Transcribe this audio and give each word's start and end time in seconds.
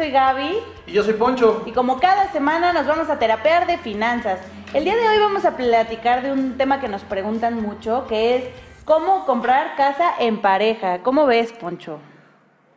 Soy 0.00 0.12
Gaby 0.12 0.56
Y 0.86 0.92
yo 0.92 1.02
soy 1.02 1.12
Poncho. 1.12 1.62
y 1.66 1.72
como 1.72 2.00
cada 2.00 2.32
semana 2.32 2.72
nos 2.72 2.86
vamos 2.86 3.10
a 3.10 3.18
terapear 3.18 3.66
de 3.66 3.76
finanzas. 3.76 4.40
El 4.72 4.84
día 4.84 4.96
de 4.96 5.06
hoy 5.06 5.18
vamos 5.18 5.44
a 5.44 5.58
platicar 5.58 6.22
de 6.22 6.32
un 6.32 6.56
tema 6.56 6.80
que 6.80 6.88
nos 6.88 7.02
preguntan 7.02 7.60
mucho, 7.60 8.06
que 8.08 8.36
es 8.36 8.44
cómo 8.86 9.26
comprar 9.26 9.76
casa 9.76 10.14
en 10.18 10.40
pareja. 10.40 11.02
¿Cómo 11.02 11.26
ves, 11.26 11.52
Poncho? 11.52 11.98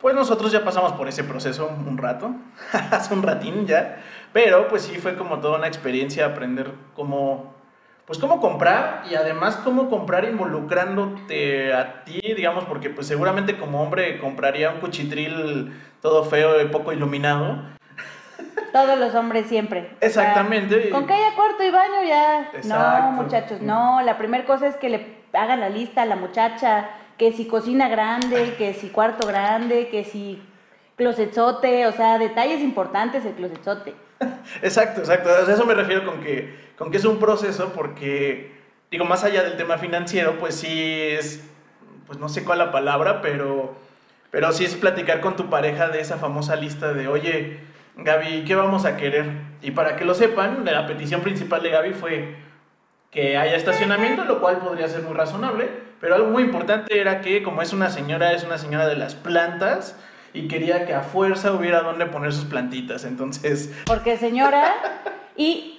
Pues 0.02 0.14
nosotros 0.14 0.52
ya 0.52 0.66
pasamos 0.66 0.92
por 0.92 1.08
ese 1.08 1.24
proceso 1.24 1.70
un 1.88 1.96
rato, 1.96 2.30
hace 2.90 3.14
un 3.14 3.22
ratín 3.22 3.66
ya, 3.66 4.02
pero 4.34 4.68
pues 4.68 4.82
sí 4.82 4.96
fue 4.96 5.16
como 5.16 5.40
toda 5.40 5.56
una 5.56 5.66
experiencia 5.66 6.26
aprender 6.26 6.72
cómo, 6.94 7.53
pues 8.06 8.18
cómo 8.18 8.40
comprar 8.40 9.04
y 9.10 9.14
además 9.14 9.56
cómo 9.64 9.88
comprar 9.88 10.24
involucrándote 10.24 11.72
a 11.72 12.04
ti, 12.04 12.20
digamos, 12.36 12.64
porque 12.64 12.90
pues 12.90 13.06
seguramente 13.06 13.56
como 13.56 13.82
hombre 13.82 14.18
compraría 14.18 14.70
un 14.70 14.80
cuchitril 14.80 15.72
todo 16.02 16.24
feo 16.24 16.60
y 16.60 16.66
poco 16.66 16.92
iluminado. 16.92 17.62
Todos 18.72 18.98
los 18.98 19.14
hombres 19.14 19.46
siempre. 19.46 19.90
O 19.94 19.98
sea, 20.00 20.08
Exactamente. 20.08 20.90
con 20.90 21.06
que 21.06 21.14
haya 21.14 21.34
cuarto 21.34 21.62
y 21.62 21.70
baño 21.70 22.02
ya. 22.06 22.50
Exacto. 22.52 23.12
No, 23.12 23.22
muchachos, 23.22 23.60
no. 23.62 24.02
La 24.02 24.18
primera 24.18 24.44
cosa 24.44 24.66
es 24.66 24.76
que 24.76 24.90
le 24.90 25.16
hagan 25.32 25.60
la 25.60 25.68
lista 25.68 26.02
a 26.02 26.06
la 26.06 26.16
muchacha, 26.16 26.90
que 27.16 27.32
si 27.32 27.46
cocina 27.46 27.88
grande, 27.88 28.54
que 28.58 28.74
si 28.74 28.88
cuarto 28.88 29.26
grande, 29.26 29.88
que 29.88 30.04
si 30.04 30.42
closetzote, 30.96 31.86
o 31.86 31.92
sea, 31.92 32.18
detalles 32.18 32.60
importantes 32.60 33.24
el 33.24 33.34
closetzote. 33.34 33.94
Exacto, 34.62 35.00
exacto. 35.00 35.28
O 35.30 35.50
eso 35.50 35.66
me 35.66 35.74
refiero 35.74 36.04
con 36.04 36.20
que, 36.20 36.72
con 36.78 36.90
que 36.90 36.98
es 36.98 37.04
un 37.04 37.18
proceso 37.18 37.72
porque, 37.74 38.52
digo, 38.90 39.04
más 39.04 39.24
allá 39.24 39.42
del 39.42 39.56
tema 39.56 39.78
financiero, 39.78 40.38
pues 40.38 40.54
sí 40.54 41.08
es, 41.10 41.44
pues 42.06 42.18
no 42.18 42.28
sé 42.28 42.44
cuál 42.44 42.58
la 42.58 42.72
palabra, 42.72 43.20
pero, 43.22 43.76
pero 44.30 44.52
sí 44.52 44.64
es 44.64 44.74
platicar 44.76 45.20
con 45.20 45.36
tu 45.36 45.50
pareja 45.50 45.88
de 45.88 46.00
esa 46.00 46.16
famosa 46.16 46.56
lista 46.56 46.92
de, 46.92 47.08
oye, 47.08 47.58
Gaby, 47.96 48.44
¿qué 48.44 48.54
vamos 48.54 48.84
a 48.84 48.96
querer? 48.96 49.26
Y 49.62 49.72
para 49.72 49.96
que 49.96 50.04
lo 50.04 50.14
sepan, 50.14 50.64
la 50.64 50.86
petición 50.86 51.22
principal 51.22 51.62
de 51.62 51.70
Gaby 51.70 51.92
fue 51.92 52.36
que 53.10 53.36
haya 53.36 53.54
estacionamiento, 53.54 54.24
lo 54.24 54.40
cual 54.40 54.58
podría 54.58 54.88
ser 54.88 55.02
muy 55.02 55.14
razonable, 55.14 55.68
pero 56.00 56.16
algo 56.16 56.28
muy 56.28 56.42
importante 56.42 57.00
era 57.00 57.20
que 57.20 57.44
como 57.44 57.62
es 57.62 57.72
una 57.72 57.88
señora, 57.88 58.32
es 58.32 58.42
una 58.42 58.58
señora 58.58 58.88
de 58.88 58.96
las 58.96 59.14
plantas 59.14 59.96
y 60.34 60.48
quería 60.48 60.84
que 60.84 60.92
a 60.92 61.02
fuerza 61.02 61.52
hubiera 61.52 61.80
donde 61.80 62.06
poner 62.06 62.32
sus 62.32 62.44
plantitas, 62.44 63.04
entonces... 63.04 63.72
Porque 63.86 64.18
señora, 64.18 64.74
y 65.36 65.73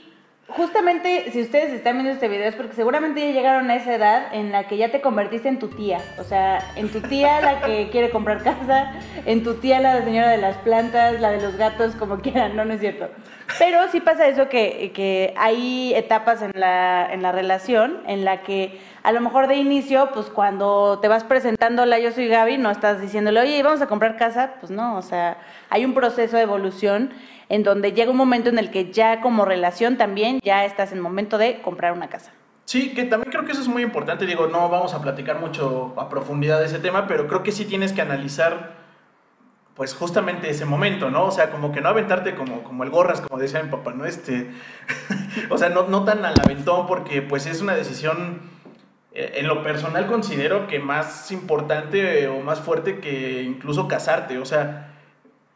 justamente 0.48 1.32
si 1.32 1.42
ustedes 1.42 1.74
están 1.74 1.96
viendo 1.96 2.12
este 2.12 2.28
video 2.28 2.48
es 2.48 2.56
porque 2.56 2.74
seguramente 2.74 3.20
ya 3.20 3.34
llegaron 3.34 3.70
a 3.70 3.76
esa 3.76 3.96
edad 3.96 4.34
en 4.34 4.52
la 4.52 4.68
que 4.68 4.78
ya 4.78 4.92
te 4.92 5.02
convertiste 5.02 5.50
en 5.50 5.60
tu 5.60 5.70
tía. 5.70 6.00
O 6.20 6.24
sea, 6.24 6.60
en 6.76 6.90
tu 6.90 7.02
tía 7.02 7.42
la 7.42 7.62
que 7.62 7.90
quiere 7.92 8.10
comprar 8.12 8.44
casa, 8.44 8.94
en 9.26 9.44
tu 9.44 9.56
tía 9.56 9.80
la 9.80 10.04
señora 10.04 10.30
de 10.30 10.38
las 10.38 10.58
plantas, 10.58 11.20
la 11.20 11.32
de 11.32 11.42
los 11.42 11.58
gatos, 11.58 11.96
como 11.96 12.20
quieran, 12.20 12.56
no, 12.56 12.64
no 12.64 12.74
es 12.74 12.80
cierto. 12.80 13.10
Pero 13.58 13.88
sí 13.92 14.02
pasa 14.02 14.28
eso 14.28 14.50
que, 14.50 14.92
que 14.94 15.34
hay 15.38 15.94
etapas 15.96 16.42
en 16.42 16.52
la, 16.56 17.12
en 17.12 17.22
la 17.22 17.32
relación 17.32 18.02
en 18.08 18.26
la 18.26 18.42
que 18.42 18.80
a 19.04 19.12
lo 19.12 19.22
mejor 19.22 19.48
de 19.48 19.56
inicio, 19.56 20.10
pues 20.14 20.28
cuando 20.28 21.00
te 21.00 21.08
vas 21.08 21.24
presentándola, 21.24 22.00
yo 22.00 22.12
soy 22.12 22.28
Gaby, 22.28 22.58
no 22.58 22.72
estás 22.72 23.00
diciéndole, 23.00 23.40
oye, 23.40 23.62
vamos 23.62 23.82
a 23.82 23.88
comprar 23.88 24.18
casa, 24.18 24.56
pues 24.60 24.72
no, 24.72 24.98
o 24.98 25.02
sea, 25.02 25.38
hay 25.70 25.86
un 25.86 25.94
proceso 25.94 26.38
de 26.38 26.44
evolución 26.44 27.12
en 27.50 27.64
donde 27.64 27.92
llega 27.92 28.12
un 28.12 28.18
momento 28.18 28.50
en 28.50 28.60
el 28.60 28.72
que 28.72 28.92
ya 28.92 29.22
como 29.22 29.46
relación 29.46 29.98
también 29.98 30.40
ya 30.44 30.66
estás 30.66 30.92
en 30.92 31.00
momento 31.00 31.38
de 31.38 31.62
comprar 31.62 31.94
una 31.94 32.10
casa. 32.10 32.32
Sí, 32.66 32.96
que 32.96 33.04
también 33.04 33.32
creo 33.32 33.46
que 33.46 33.52
eso 33.52 33.62
es 33.62 33.68
muy 33.68 33.84
importante. 33.84 34.26
Digo, 34.26 34.48
no 34.48 34.68
vamos 34.70 34.94
a 34.96 35.02
platicar 35.02 35.40
mucho 35.40 35.94
a 35.98 36.10
profundidad 36.10 36.60
de 36.60 36.66
ese 36.66 36.80
tema, 36.80 37.08
pero 37.08 37.28
creo 37.28 37.44
que 37.44 37.52
sí 37.52 37.66
tienes 37.66 37.94
que 37.94 38.02
analizar, 38.02 38.74
pues 39.76 39.94
justamente 39.94 40.50
ese 40.50 40.66
momento, 40.66 41.12
¿no? 41.12 41.26
O 41.26 41.32
sea, 41.32 41.52
como 41.52 41.72
que 41.72 41.82
no 41.82 41.90
aventarte 41.90 42.34
como, 42.34 42.64
como 42.64 42.84
el 42.84 42.90
gorras, 42.90 43.22
como 43.22 43.40
decía 43.40 43.62
mi 43.62 43.70
papá, 43.70 43.94
¿no? 43.94 44.06
Este, 44.06 44.50
o 45.52 45.58
sea, 45.60 45.70
no, 45.70 45.88
no 45.88 46.04
tan 46.06 46.26
al 46.26 46.34
aventón, 46.44 46.88
porque 46.88 47.22
pues 47.22 47.46
es 47.46 47.62
una 47.62 47.76
decisión, 47.76 48.42
eh, 49.14 49.34
en 49.36 49.48
lo 49.48 49.62
personal 49.62 50.08
considero 50.08 50.66
que 50.66 50.80
más 50.80 51.32
importante 51.32 52.28
o 52.28 52.40
más 52.40 52.62
fuerte 52.62 53.00
que 53.00 53.44
incluso 53.44 53.88
casarte. 53.88 54.40
O 54.40 54.46
sea, 54.46 54.95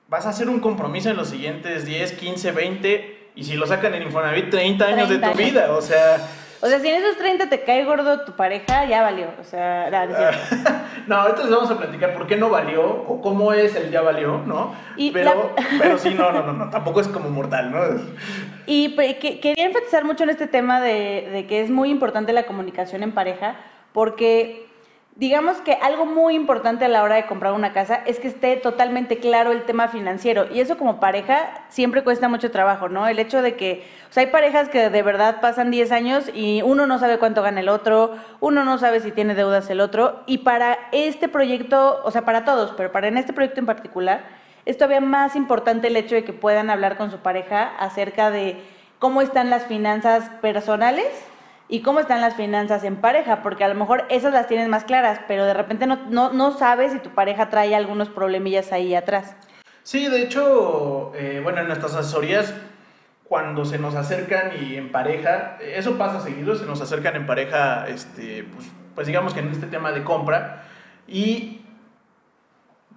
vas 0.10 0.26
a 0.26 0.30
hacer 0.30 0.50
un 0.50 0.60
compromiso 0.60 1.10
en 1.10 1.18
los 1.18 1.30
siguientes 1.30 1.86
10, 1.86 2.14
15, 2.14 2.52
20, 2.52 3.30
y 3.36 3.44
si 3.44 3.54
lo 3.56 3.68
sacan 3.68 3.94
en 3.94 4.04
Infonavit, 4.04 4.50
30 4.50 4.86
años 4.86 5.08
30 5.08 5.14
de 5.14 5.20
tu 5.20 5.26
años. 5.40 5.52
vida. 5.54 5.72
O 5.74 5.82
sea... 5.82 6.18
O 6.62 6.68
sea, 6.68 6.78
si 6.82 6.90
en 6.90 6.96
esos 7.02 7.16
30 7.18 7.48
te 7.48 7.62
cae 7.64 7.86
gordo 7.86 8.26
tu 8.26 8.34
pareja, 8.34 8.84
ya 8.84 9.02
valió. 9.02 9.28
O 9.40 9.46
sea, 9.46 9.90
no, 9.90 10.78
no 11.08 11.16
ahorita 11.16 11.44
les 11.44 11.52
vamos 11.52 11.72
a 11.72 11.78
platicar 11.78 12.14
por 12.14 12.28
qué 12.28 12.36
no 12.36 12.50
valió 12.50 12.84
o 12.86 13.22
cómo 13.22 13.54
es 13.54 13.76
el 13.78 13.92
ya 13.92 14.02
valió, 14.02 14.40
¿no? 14.46 14.74
Y 14.98 15.12
pero, 15.12 15.54
la- 15.56 15.66
pero 15.80 15.98
sí, 15.98 16.10
no, 16.14 16.34
no, 16.34 16.44
no, 16.44 16.52
no, 16.52 16.70
tampoco 16.70 17.00
es 17.00 17.08
como 17.08 17.30
mortal, 17.30 17.72
¿no? 17.72 17.80
Y 18.66 18.94
que- 18.98 19.40
quería 19.40 19.66
enfatizar 19.68 20.04
mucho 20.04 20.26
en 20.26 20.32
este 20.32 20.48
tema 20.48 20.82
de, 20.82 21.30
de 21.32 21.48
que 21.48 21.62
es 21.62 21.70
muy 21.70 21.92
importante 21.92 22.34
la 22.34 22.44
comunicación 22.44 23.04
en 23.04 23.14
pareja, 23.14 23.56
porque 23.94 24.68
digamos 25.20 25.58
que 25.58 25.74
algo 25.74 26.06
muy 26.06 26.34
importante 26.34 26.86
a 26.86 26.88
la 26.88 27.04
hora 27.04 27.16
de 27.16 27.26
comprar 27.26 27.52
una 27.52 27.74
casa 27.74 27.96
es 28.06 28.20
que 28.20 28.30
esté 28.30 28.56
totalmente 28.56 29.18
claro 29.18 29.52
el 29.52 29.64
tema 29.64 29.90
financiero. 29.90 30.48
Y 30.50 30.62
eso 30.62 30.78
como 30.78 31.02
pareja 31.02 31.66
siempre 31.68 32.06
cuesta 32.06 32.30
mucho 32.30 32.52
trabajo, 32.52 32.88
¿no? 32.88 33.06
El 33.06 33.20
hecho 33.20 33.42
de 33.42 33.58
que, 33.58 33.86
o 34.10 34.14
sea, 34.14 34.24
hay 34.24 34.30
parejas 34.30 34.70
que 34.70 34.90
de 34.90 35.02
verdad 35.04 35.42
pasan 35.42 35.72
10 35.72 35.92
años 35.92 36.32
y 36.34 36.62
uno 36.62 36.88
no 36.88 37.00
sabe 37.00 37.20
cuánto 37.20 37.42
gana 37.42 37.60
el 37.60 37.68
otro, 37.68 38.16
uno 38.40 38.64
no 38.64 38.78
sabe 38.78 39.02
si 39.02 39.12
tiene 39.12 39.36
deudas 39.36 39.70
el 39.70 39.82
otro. 39.82 40.24
Y 40.26 40.38
para 40.40 40.80
este 40.94 41.28
proyecto, 41.28 42.00
o 42.06 42.12
sea, 42.12 42.24
para 42.24 42.46
todos, 42.46 42.72
pero 42.78 42.94
para 42.94 43.10
en 43.10 43.18
este 43.18 43.34
proyecto 43.34 43.60
en 43.60 43.66
particular, 43.66 44.24
es 44.66 44.78
todavía 44.78 45.02
más 45.02 45.36
importante 45.36 45.88
el 45.88 45.98
hecho 45.98 46.16
de 46.16 46.24
que 46.24 46.32
puedan 46.32 46.70
hablar 46.70 46.96
con 46.96 47.12
su 47.12 47.18
pareja 47.18 47.74
acerca 47.78 48.32
de 48.32 48.56
cómo 49.00 49.22
están 49.22 49.50
las 49.50 49.66
finanzas 49.66 50.30
personales 50.42 51.08
y 51.70 51.82
cómo 51.82 52.00
están 52.00 52.20
las 52.20 52.36
finanzas 52.36 52.84
en 52.84 52.98
pareja, 52.98 53.44
porque 53.44 53.64
a 53.64 53.68
lo 53.68 53.76
mejor 53.76 54.06
esas 54.10 54.34
las 54.34 54.48
tienes 54.48 54.68
más 54.68 54.84
claras, 54.84 55.22
pero 55.28 55.46
de 55.46 55.54
repente 55.54 55.86
no, 55.86 55.98
no, 56.10 56.34
no 56.34 56.58
sabes 56.58 56.92
si 56.92 57.00
tu 57.00 57.12
pareja 57.12 57.50
trae 57.50 57.76
algunos 57.76 58.10
problemillas 58.10 58.72
ahí 58.72 58.96
atrás. 58.96 59.36
Sí, 59.84 60.08
de 60.08 60.24
hecho, 60.24 61.12
eh, 61.16 61.40
bueno, 61.44 61.62
en 61.62 61.68
nuestras 61.68 61.94
asesorías, 61.96 62.56
cuando 63.24 63.66
se 63.66 63.78
nos 63.78 63.94
acercan 63.94 64.52
y 64.60 64.76
en 64.76 64.92
pareja, 64.92 65.60
eso 65.62 65.98
pasa 65.98 66.20
seguido, 66.22 66.56
se 66.56 66.66
nos 66.66 66.82
acercan 66.82 67.16
en 67.16 67.28
pareja, 67.28 67.88
este, 67.88 68.44
pues, 68.52 68.68
pues 68.96 69.06
digamos 69.06 69.36
que 69.36 69.42
en 69.42 69.50
este 69.50 69.68
tema 69.68 69.92
de 69.92 70.04
compra, 70.04 70.64
y 71.08 71.62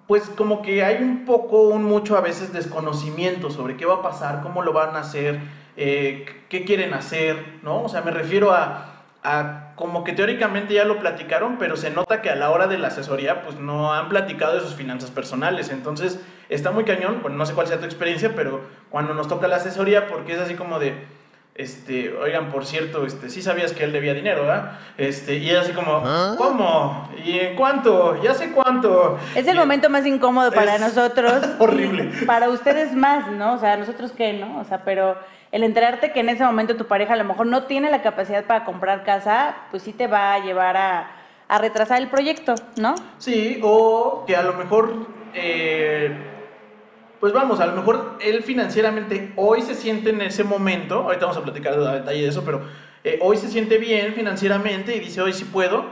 pues 0.06 0.30
como 0.30 0.62
que 0.62 0.82
hay 0.82 1.02
un 1.02 1.26
poco, 1.26 1.68
un 1.68 1.84
mucho 1.84 2.16
a 2.16 2.22
veces 2.22 2.52
desconocimiento 2.52 3.50
sobre 3.50 3.76
qué 3.76 3.84
va 3.84 3.96
a 3.96 4.02
pasar, 4.02 4.42
cómo 4.42 4.62
lo 4.62 4.72
van 4.72 4.96
a 4.96 5.00
hacer, 5.00 5.40
eh, 5.76 6.24
qué 6.48 6.64
quieren 6.64 6.94
hacer, 6.94 7.36
¿no? 7.62 7.82
O 7.82 7.88
sea, 7.88 8.02
me 8.02 8.10
refiero 8.10 8.52
a, 8.52 8.88
a 9.24 9.72
como 9.76 10.04
que 10.04 10.12
teóricamente 10.12 10.74
ya 10.74 10.84
lo 10.84 10.98
platicaron, 10.98 11.56
pero 11.58 11.76
se 11.76 11.90
nota 11.90 12.20
que 12.22 12.30
a 12.30 12.36
la 12.36 12.50
hora 12.50 12.66
de 12.66 12.78
la 12.78 12.88
asesoría 12.88 13.42
pues 13.42 13.56
no 13.58 13.92
han 13.92 14.08
platicado 14.08 14.54
de 14.54 14.60
sus 14.60 14.74
finanzas 14.74 15.10
personales, 15.10 15.70
entonces 15.70 16.20
está 16.50 16.70
muy 16.72 16.84
cañón, 16.84 17.20
bueno, 17.22 17.36
no 17.36 17.46
sé 17.46 17.54
cuál 17.54 17.66
sea 17.66 17.78
tu 17.78 17.84
experiencia, 17.86 18.32
pero 18.36 18.60
cuando 18.90 19.14
nos 19.14 19.28
toca 19.28 19.48
la 19.48 19.56
asesoría, 19.56 20.06
porque 20.08 20.34
es 20.34 20.38
así 20.40 20.54
como 20.54 20.78
de, 20.78 20.94
este, 21.54 22.14
oigan, 22.16 22.50
por 22.50 22.64
cierto, 22.64 23.04
este, 23.06 23.28
sí 23.28 23.42
sabías 23.42 23.72
que 23.72 23.84
él 23.84 23.92
debía 23.92 24.14
dinero, 24.14 24.42
¿verdad? 24.42 24.78
Este, 24.96 25.36
y 25.36 25.50
es 25.50 25.58
así 25.58 25.72
como, 25.72 26.02
¿cómo? 26.38 27.10
¿Y 27.24 27.38
en 27.40 27.56
cuánto? 27.56 28.22
¿Ya 28.22 28.32
sé 28.34 28.52
cuánto? 28.52 29.18
Es 29.34 29.46
el 29.46 29.56
Y- 29.56 29.58
momento 29.58 29.90
más 29.90 30.06
incómodo 30.06 30.50
para 30.52 30.76
Es 30.76 30.80
nosotros. 30.80 31.42
horrible. 31.58 32.10
Para 32.26 32.48
ustedes 32.48 32.94
más, 32.94 33.30
¿no? 33.30 33.54
O 33.54 33.58
sea, 33.58 33.76
nosotros 33.76 34.12
qué, 34.16 34.32
¿no? 34.32 34.60
O 34.60 34.64
sea, 34.64 34.82
pero 34.84 35.16
el 35.52 35.62
enterarte 35.62 36.12
que 36.12 36.20
en 36.20 36.30
ese 36.30 36.44
momento 36.44 36.76
tu 36.76 36.86
pareja 36.86 37.12
a 37.12 37.16
lo 37.16 37.24
mejor 37.24 37.46
no 37.46 37.64
tiene 37.64 37.90
la 37.90 38.02
capacidad 38.02 38.44
para 38.44 38.64
comprar 38.64 39.04
casa, 39.04 39.54
pues 39.70 39.82
sí 39.82 39.92
te 39.92 40.06
va 40.06 40.34
a 40.34 40.38
llevar 40.40 40.76
a, 40.78 41.10
a 41.46 41.58
retrasar 41.58 42.00
el 42.00 42.08
proyecto, 42.08 42.54
¿no? 42.78 42.94
Sí, 43.18 43.60
o 43.62 44.24
que 44.26 44.34
a 44.34 44.42
lo 44.42 44.54
mejor, 44.54 45.06
eh, 45.34 46.16
pues 47.20 47.34
vamos, 47.34 47.60
a 47.60 47.66
lo 47.66 47.76
mejor 47.76 48.16
él 48.22 48.42
financieramente 48.42 49.34
hoy 49.36 49.60
se 49.60 49.74
siente 49.74 50.08
en 50.08 50.22
ese 50.22 50.42
momento, 50.42 51.00
ahorita 51.00 51.26
vamos 51.26 51.36
a 51.36 51.44
platicar 51.44 51.74
a 51.74 51.94
detalle 51.96 52.22
de 52.22 52.28
eso, 52.28 52.42
pero 52.46 52.62
eh, 53.04 53.18
hoy 53.20 53.36
se 53.36 53.48
siente 53.48 53.76
bien 53.76 54.14
financieramente 54.14 54.96
y 54.96 55.00
dice, 55.00 55.20
hoy 55.20 55.34
sí 55.34 55.44
puedo, 55.44 55.84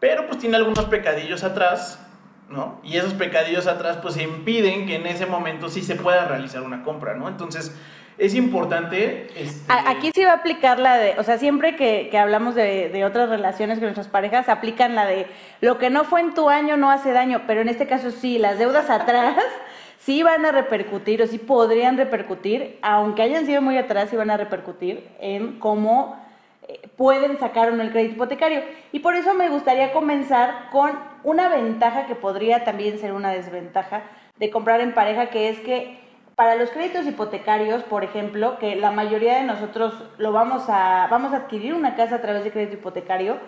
pero 0.00 0.26
pues 0.26 0.38
tiene 0.40 0.56
algunos 0.56 0.86
pecadillos 0.86 1.44
atrás, 1.44 2.03
¿no? 2.48 2.80
Y 2.84 2.96
esos 2.96 3.14
pecadillos 3.14 3.66
atrás 3.66 3.98
pues 4.02 4.16
impiden 4.16 4.86
que 4.86 4.96
en 4.96 5.06
ese 5.06 5.26
momento 5.26 5.68
sí 5.68 5.82
se 5.82 5.96
pueda 5.96 6.26
realizar 6.26 6.62
una 6.62 6.82
compra, 6.82 7.14
¿no? 7.14 7.28
Entonces, 7.28 7.74
es 8.16 8.34
importante... 8.34 9.26
Este... 9.34 9.72
Aquí 9.72 10.10
sí 10.14 10.24
va 10.24 10.32
a 10.32 10.36
aplicar 10.36 10.78
la 10.78 10.96
de, 10.96 11.18
o 11.18 11.24
sea, 11.24 11.38
siempre 11.38 11.74
que, 11.74 12.08
que 12.10 12.18
hablamos 12.18 12.54
de, 12.54 12.88
de, 12.88 13.04
otras 13.04 13.28
relaciones 13.28 13.78
con 13.78 13.84
nuestras 13.84 14.08
parejas, 14.08 14.48
aplican 14.48 14.94
la 14.94 15.06
de 15.06 15.26
lo 15.60 15.78
que 15.78 15.90
no 15.90 16.04
fue 16.04 16.20
en 16.20 16.34
tu 16.34 16.48
año 16.48 16.76
no 16.76 16.90
hace 16.90 17.12
daño, 17.12 17.42
pero 17.46 17.60
en 17.60 17.68
este 17.68 17.86
caso 17.86 18.10
sí, 18.10 18.38
las 18.38 18.58
deudas 18.58 18.88
atrás 18.88 19.36
sí 19.98 20.22
van 20.22 20.46
a 20.46 20.52
repercutir 20.52 21.22
o 21.22 21.26
sí 21.26 21.38
podrían 21.38 21.96
repercutir, 21.96 22.78
aunque 22.82 23.22
hayan 23.22 23.46
sido 23.46 23.62
muy 23.62 23.78
atrás, 23.78 24.10
sí 24.10 24.16
van 24.16 24.30
a 24.30 24.36
repercutir 24.36 25.08
en 25.18 25.58
cómo 25.58 26.22
eh, 26.68 26.88
pueden 26.96 27.38
sacar 27.38 27.70
o 27.70 27.72
no 27.72 27.82
el 27.82 27.90
crédito 27.90 28.14
hipotecario. 28.14 28.62
Y 28.92 29.00
por 29.00 29.16
eso 29.16 29.34
me 29.34 29.48
gustaría 29.48 29.92
comenzar 29.92 30.68
con 30.70 31.13
una 31.24 31.48
ventaja 31.48 32.06
que 32.06 32.14
podría 32.14 32.64
también 32.64 32.98
ser 32.98 33.12
una 33.12 33.30
desventaja 33.30 34.02
de 34.38 34.50
comprar 34.50 34.80
en 34.80 34.94
pareja, 34.94 35.30
que 35.30 35.48
es 35.48 35.58
que 35.60 35.98
para 36.36 36.56
los 36.56 36.70
créditos 36.70 37.06
hipotecarios, 37.06 37.82
por 37.84 38.04
ejemplo, 38.04 38.58
que 38.58 38.76
la 38.76 38.90
mayoría 38.90 39.36
de 39.36 39.44
nosotros 39.44 39.94
lo 40.18 40.32
vamos 40.32 40.68
a, 40.68 41.06
vamos 41.10 41.32
a 41.32 41.38
adquirir 41.38 41.74
una 41.74 41.96
casa 41.96 42.16
a 42.16 42.20
través 42.20 42.44
de 42.44 42.50
crédito 42.50 42.74
hipotecario, 42.74 43.38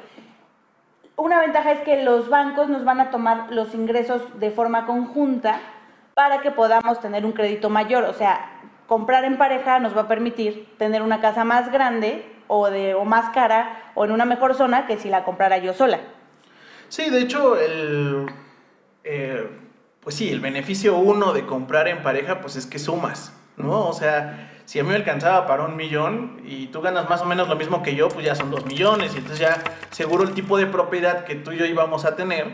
una 1.16 1.40
ventaja 1.40 1.72
es 1.72 1.80
que 1.80 2.02
los 2.02 2.28
bancos 2.28 2.68
nos 2.68 2.84
van 2.84 3.00
a 3.00 3.10
tomar 3.10 3.50
los 3.50 3.74
ingresos 3.74 4.38
de 4.38 4.50
forma 4.50 4.86
conjunta 4.86 5.60
para 6.14 6.40
que 6.40 6.50
podamos 6.50 7.00
tener 7.00 7.24
un 7.24 7.32
crédito 7.32 7.70
mayor. 7.70 8.04
O 8.04 8.12
sea, 8.12 8.60
comprar 8.86 9.24
en 9.24 9.38
pareja 9.38 9.78
nos 9.78 9.96
va 9.96 10.02
a 10.02 10.08
permitir 10.08 10.76
tener 10.76 11.02
una 11.02 11.20
casa 11.20 11.44
más 11.44 11.72
grande 11.72 12.30
o, 12.48 12.68
de, 12.68 12.94
o 12.94 13.04
más 13.04 13.30
cara 13.30 13.92
o 13.94 14.04
en 14.04 14.12
una 14.12 14.26
mejor 14.26 14.54
zona 14.54 14.86
que 14.86 14.98
si 14.98 15.08
la 15.08 15.24
comprara 15.24 15.56
yo 15.56 15.72
sola. 15.72 16.00
Sí, 16.88 17.10
de 17.10 17.20
hecho, 17.20 17.58
el, 17.58 18.26
eh, 19.04 19.48
pues 20.00 20.14
sí, 20.14 20.30
el 20.30 20.40
beneficio 20.40 20.96
uno 20.96 21.32
de 21.32 21.46
comprar 21.46 21.88
en 21.88 22.02
pareja, 22.02 22.40
pues 22.40 22.56
es 22.56 22.66
que 22.66 22.78
sumas, 22.78 23.32
¿no? 23.56 23.88
O 23.88 23.92
sea, 23.92 24.52
si 24.66 24.78
a 24.78 24.82
mí 24.82 24.90
me 24.90 24.96
alcanzaba 24.96 25.46
para 25.46 25.64
un 25.64 25.76
millón 25.76 26.42
y 26.44 26.66
tú 26.66 26.80
ganas 26.80 27.08
más 27.08 27.22
o 27.22 27.24
menos 27.24 27.48
lo 27.48 27.56
mismo 27.56 27.82
que 27.82 27.94
yo, 27.94 28.08
pues 28.08 28.26
ya 28.26 28.34
son 28.34 28.50
dos 28.50 28.66
millones. 28.66 29.14
Y 29.14 29.18
entonces 29.18 29.40
ya 29.40 29.62
seguro 29.90 30.24
el 30.24 30.34
tipo 30.34 30.58
de 30.58 30.66
propiedad 30.66 31.24
que 31.24 31.36
tú 31.36 31.52
y 31.52 31.58
yo 31.58 31.66
íbamos 31.66 32.04
a 32.04 32.16
tener, 32.16 32.52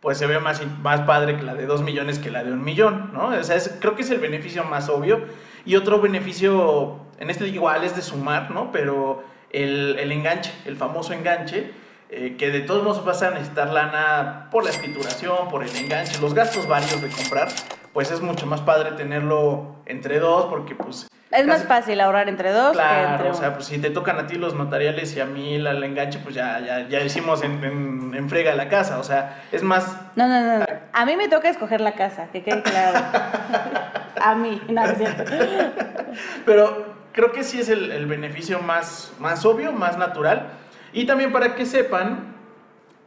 pues 0.00 0.18
se 0.18 0.26
ve 0.26 0.38
más, 0.38 0.62
más 0.82 1.00
padre 1.02 1.36
que 1.36 1.42
la 1.42 1.54
de 1.54 1.66
dos 1.66 1.82
millones 1.82 2.18
que 2.18 2.30
la 2.30 2.44
de 2.44 2.52
un 2.52 2.62
millón, 2.62 3.10
¿no? 3.12 3.28
O 3.28 3.42
sea, 3.42 3.58
creo 3.80 3.96
que 3.96 4.02
es 4.02 4.10
el 4.10 4.18
beneficio 4.18 4.64
más 4.64 4.88
obvio. 4.88 5.20
Y 5.64 5.76
otro 5.76 6.00
beneficio, 6.00 7.00
en 7.18 7.30
este 7.30 7.48
igual 7.48 7.82
es 7.84 7.96
de 7.96 8.02
sumar, 8.02 8.50
¿no? 8.50 8.70
Pero 8.72 9.24
el, 9.50 9.98
el 9.98 10.12
enganche, 10.12 10.52
el 10.66 10.76
famoso 10.76 11.12
enganche, 11.12 11.72
eh, 12.10 12.36
que 12.38 12.50
de 12.50 12.60
todos 12.60 12.82
modos 12.82 13.04
vas 13.04 13.22
a 13.22 13.30
necesitar 13.30 13.70
lana 13.70 14.48
por 14.50 14.64
la 14.64 14.70
escrituración, 14.70 15.48
por 15.50 15.62
el 15.62 15.76
enganche, 15.76 16.18
los 16.20 16.32
gastos 16.32 16.66
varios 16.66 17.02
de 17.02 17.08
comprar, 17.08 17.48
pues 17.92 18.10
es 18.10 18.22
mucho 18.22 18.46
más 18.46 18.62
padre 18.62 18.92
tenerlo 18.92 19.76
entre 19.84 20.18
dos 20.18 20.46
porque 20.46 20.74
pues... 20.74 21.06
Es 21.30 21.46
más 21.46 21.64
fácil 21.64 22.00
ahorrar 22.00 22.30
entre 22.30 22.50
dos 22.52 22.72
claro, 22.72 23.08
que 23.08 23.12
entre 23.12 23.30
o 23.30 23.34
sea, 23.34 23.52
pues 23.52 23.66
si 23.66 23.76
te 23.76 23.90
tocan 23.90 24.18
a 24.18 24.26
ti 24.26 24.36
los 24.36 24.54
notariales 24.54 25.14
y 25.14 25.20
a 25.20 25.26
mí 25.26 25.56
el, 25.56 25.66
el 25.66 25.84
enganche, 25.84 26.18
pues 26.20 26.34
ya, 26.34 26.58
ya, 26.60 26.88
ya 26.88 27.00
hicimos 27.00 27.42
en, 27.42 27.62
en, 27.62 28.14
en, 28.14 28.28
frega 28.30 28.54
la 28.54 28.70
casa, 28.70 28.98
o 28.98 29.04
sea, 29.04 29.42
es 29.52 29.62
más... 29.62 29.94
No, 30.16 30.26
no, 30.26 30.60
no, 30.60 30.64
a 30.94 31.04
mí 31.04 31.16
me 31.16 31.28
toca 31.28 31.50
escoger 31.50 31.82
la 31.82 31.92
casa, 31.92 32.28
que 32.32 32.42
quede 32.42 32.62
claro. 32.62 33.04
a 34.22 34.34
mí, 34.34 34.62
no 34.70 34.82
es 34.86 34.96
cierto. 34.96 35.24
Pero 36.46 36.86
creo 37.12 37.32
que 37.32 37.44
sí 37.44 37.60
es 37.60 37.68
el, 37.68 37.92
el 37.92 38.06
beneficio 38.06 38.60
más, 38.60 39.12
más 39.18 39.44
obvio, 39.44 39.72
más 39.72 39.98
natural. 39.98 40.46
Y 40.92 41.06
también 41.06 41.32
para 41.32 41.54
que 41.54 41.66
sepan, 41.66 42.34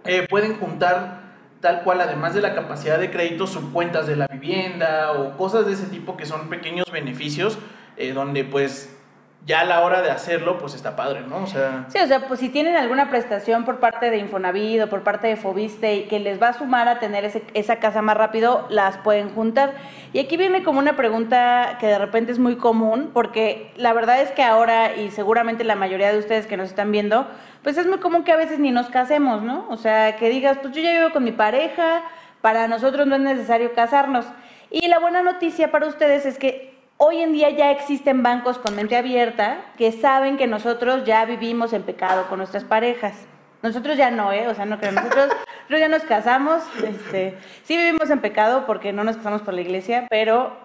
eh, 0.06 0.26
pueden 0.30 0.58
juntar 0.58 1.22
tal 1.62 1.84
cual, 1.84 2.02
además 2.02 2.34
de 2.34 2.42
la 2.42 2.56
capacidad 2.56 3.00
de 3.00 3.12
crédito, 3.12 3.48
subcuentas 3.48 4.08
de 4.08 4.16
la 4.16 4.28
vivienda 4.28 5.14
o 5.14 5.38
cosas 5.38 5.66
de 5.66 5.74
ese 5.74 5.86
tipo 5.86 6.18
que 6.18 6.26
son 6.26 6.50
pequeños 6.50 6.92
beneficios, 6.92 7.58
eh, 7.98 8.14
donde 8.14 8.44
pues 8.44 8.98
ya 9.46 9.62
a 9.62 9.66
la 9.66 9.82
hora 9.82 10.04
de 10.04 10.12
hacerlo, 10.12 10.60
pues 10.60 10.76
está 10.76 10.96
padre, 10.96 11.22
¿no? 11.22 11.38
O 11.38 11.48
sea... 11.48 11.86
Sí, 11.88 11.98
o 11.98 12.06
sea, 12.06 12.28
pues 12.28 12.40
si 12.40 12.50
tienen 12.50 12.76
alguna 12.76 13.10
prestación 13.10 13.66
por 13.66 13.80
parte 13.80 14.12
de 14.12 14.18
Infonavit 14.18 14.84
o 14.84 14.88
por 14.88 15.02
parte 15.02 15.28
de 15.28 15.36
Fobiste 15.36 16.06
que 16.08 16.20
les 16.20 16.40
va 16.42 16.50
a 16.50 16.54
sumar 16.54 16.88
a 16.88 17.00
tener 17.00 17.26
ese, 17.26 17.44
esa 17.56 17.78
casa 17.78 18.04
más 18.04 18.16
rápido, 18.16 18.68
las 18.70 18.98
pueden 18.98 19.34
juntar. 19.34 19.74
Y 20.14 20.20
aquí 20.20 20.38
viene 20.38 20.62
como 20.62 20.78
una 20.78 20.96
pregunta 20.96 21.78
que 21.80 21.88
de 21.88 21.98
repente 21.98 22.32
es 22.32 22.38
muy 22.38 22.58
común, 22.58 23.10
porque 23.14 23.72
la 23.78 23.94
verdad 23.94 24.22
es 24.22 24.32
que 24.32 24.44
ahora, 24.44 24.96
y 24.96 25.10
seguramente 25.10 25.64
la 25.64 25.76
mayoría 25.76 26.12
de 26.12 26.20
ustedes 26.20 26.46
que 26.46 26.56
nos 26.56 26.70
están 26.70 26.92
viendo, 26.92 27.26
pues 27.64 27.78
es 27.78 27.88
muy 27.88 27.98
común 27.98 28.24
que 28.24 28.32
a 28.32 28.38
veces 28.38 28.60
ni 28.60 28.72
nos 28.72 28.90
casemos, 28.90 29.42
¿no? 29.42 29.66
O 29.70 29.78
sea, 29.78 30.18
que 30.18 30.30
digas, 30.30 30.60
pues 30.62 30.76
yo 30.76 30.82
ya 30.82 30.92
vivo 30.92 31.12
con 31.12 31.24
mi 31.24 31.32
pareja, 31.32 32.04
para 32.42 32.68
nosotros 32.68 33.08
no 33.08 33.16
es 33.16 33.22
necesario 33.22 33.74
casarnos. 33.74 34.26
Y 34.70 34.88
la 34.88 35.00
buena 35.00 35.24
noticia 35.24 35.72
para 35.72 35.88
ustedes 35.88 36.26
es 36.26 36.38
que 36.38 36.72
hoy 37.04 37.20
en 37.20 37.34
día 37.34 37.50
ya 37.50 37.72
existen 37.72 38.22
bancos 38.22 38.60
con 38.60 38.76
mente 38.76 38.96
abierta 38.96 39.66
que 39.76 39.92
saben 39.92 40.38
que 40.38 40.46
nosotros 40.46 41.04
ya 41.04 41.26
vivimos 41.26 41.74
en 41.74 41.82
pecado 41.82 42.28
con 42.30 42.38
nuestras 42.38 42.64
parejas. 42.64 43.26
Nosotros 43.64 43.98
ya 43.98 44.12
no, 44.12 44.32
¿eh? 44.32 44.48
O 44.48 44.54
sea, 44.54 44.66
no 44.66 44.80
creo. 44.80 44.92
Nosotros, 44.92 45.30
nosotros 45.30 45.80
ya 45.80 45.88
nos 45.88 46.04
casamos, 46.04 46.62
este, 46.84 47.40
sí 47.64 47.76
vivimos 47.76 48.12
en 48.12 48.20
pecado 48.20 48.68
porque 48.68 48.94
no 48.94 49.04
nos 49.04 49.18
casamos 49.18 49.42
por 49.42 49.56
la 49.56 49.62
iglesia, 49.62 50.06
pero 50.12 50.56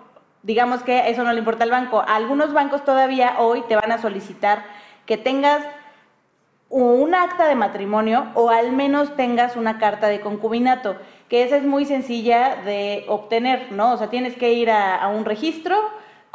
digamos 0.42 0.82
que 0.82 1.08
eso 1.08 1.24
no 1.24 1.32
le 1.32 1.38
importa 1.38 1.64
al 1.64 1.70
banco. 1.70 2.04
Algunos 2.06 2.52
bancos 2.52 2.84
todavía 2.84 3.36
hoy 3.38 3.62
te 3.66 3.76
van 3.76 3.90
a 3.90 3.96
solicitar 3.96 4.62
que 5.06 5.16
tengas 5.16 5.62
un 6.68 7.14
acta 7.14 7.48
de 7.48 7.54
matrimonio 7.54 8.26
o 8.34 8.50
al 8.50 8.72
menos 8.72 9.16
tengas 9.16 9.56
una 9.56 9.78
carta 9.78 10.08
de 10.08 10.20
concubinato, 10.20 10.96
que 11.30 11.44
esa 11.44 11.56
es 11.56 11.64
muy 11.64 11.86
sencilla 11.86 12.56
de 12.56 13.06
obtener, 13.08 13.72
¿no? 13.72 13.94
O 13.94 13.96
sea, 13.96 14.10
tienes 14.10 14.36
que 14.36 14.52
ir 14.52 14.70
a, 14.70 14.96
a 14.96 15.08
un 15.08 15.24
registro, 15.24 15.76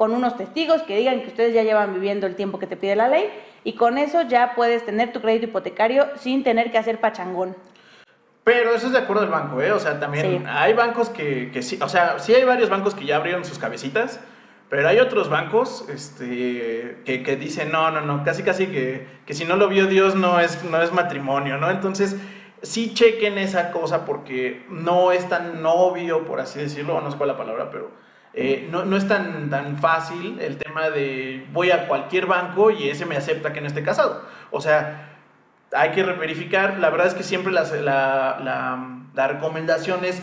con 0.02 0.16
unos 0.16 0.36
testigos 0.36 0.82
que 0.82 0.98
digan 0.98 1.22
que 1.22 1.28
ustedes 1.28 1.54
ya 1.54 1.62
llevan 1.62 1.94
viviendo 1.94 2.26
el 2.26 2.36
tiempo 2.36 2.58
que 2.58 2.66
te 2.66 2.76
pide 2.76 2.96
la 2.96 3.08
ley 3.08 3.30
y 3.64 3.74
con 3.74 4.00
eso 4.00 4.24
ya 4.24 4.56
puedes 4.56 4.84
tener 4.84 5.14
tu 5.14 5.22
crédito 5.22 5.46
hipotecario 5.46 6.08
sin 6.18 6.44
tener 6.44 6.72
que 6.72 6.80
hacer 6.80 7.00
pachangón. 7.00 7.56
Pero 8.44 8.74
eso 8.74 8.88
es 8.88 8.94
de 8.94 8.98
acuerdo 8.98 9.22
al 9.22 9.30
banco, 9.30 9.62
¿eh? 9.62 9.72
O 9.72 9.78
sea, 9.78 10.00
también 10.00 10.40
sí. 10.40 10.44
hay 10.50 10.74
bancos 10.74 11.10
que, 11.10 11.52
que, 11.52 11.62
sí, 11.62 11.78
o 11.80 11.88
sea, 11.88 12.18
sí 12.18 12.34
hay 12.34 12.44
varios 12.44 12.68
bancos 12.68 12.96
que 12.96 13.06
ya 13.06 13.18
abrieron 13.18 13.46
sus 13.46 13.60
cabecitas, 13.60 14.20
pero 14.72 14.88
hay 14.88 14.98
otros 14.98 15.30
bancos 15.30 15.86
este, 15.88 16.98
que, 17.06 17.22
que 17.22 17.36
dicen, 17.36 17.72
no, 17.72 17.92
no, 17.92 18.02
no, 18.02 18.24
casi 18.24 18.42
casi 18.42 18.66
que, 18.66 19.06
que 19.28 19.36
si 19.36 19.46
no 19.46 19.56
lo 19.56 19.68
vio 19.68 19.86
Dios 19.86 20.16
no 20.16 20.40
es, 20.40 20.64
no 20.64 20.82
es 20.82 20.92
matrimonio, 20.92 21.60
¿no? 21.60 21.70
Entonces, 21.70 22.16
sí 22.64 22.96
chequen 22.96 23.38
esa 23.38 23.70
cosa 23.70 24.04
porque 24.04 24.66
no 24.68 25.12
es 25.12 25.30
tan 25.30 25.64
obvio, 25.64 26.26
por 26.26 26.40
así 26.40 26.58
decirlo, 26.58 27.00
no 27.02 27.12
sé 27.12 27.18
cuál 27.18 27.30
es 27.30 27.36
la 27.36 27.44
palabra, 27.44 27.70
pero 27.70 28.02
eh, 28.34 28.68
no, 28.72 28.86
no, 28.86 28.96
es 28.96 29.08
tan, 29.08 29.50
tan 29.50 29.78
fácil 29.78 30.40
el 30.40 30.58
tema 30.58 30.90
de 30.90 31.46
voy 31.52 31.72
a 31.72 31.88
cualquier 31.88 32.28
banco 32.28 32.72
y 32.72 32.88
ese 32.88 33.06
me 33.06 33.18
acepta 33.18 33.52
que 33.52 33.60
no 33.60 33.68
esté 33.68 33.84
casado. 33.84 34.24
O 34.52 34.62
sea, 34.62 35.18
hay 35.74 35.92
que 35.92 36.04
verificar. 36.04 36.80
La 36.80 36.90
verdad 36.90 37.08
es 37.08 37.14
que 37.14 37.24
siempre 37.24 37.52
las, 37.52 37.72
la, 37.74 38.38
la, 39.14 39.28
recomendación 39.28 40.06
es, 40.06 40.22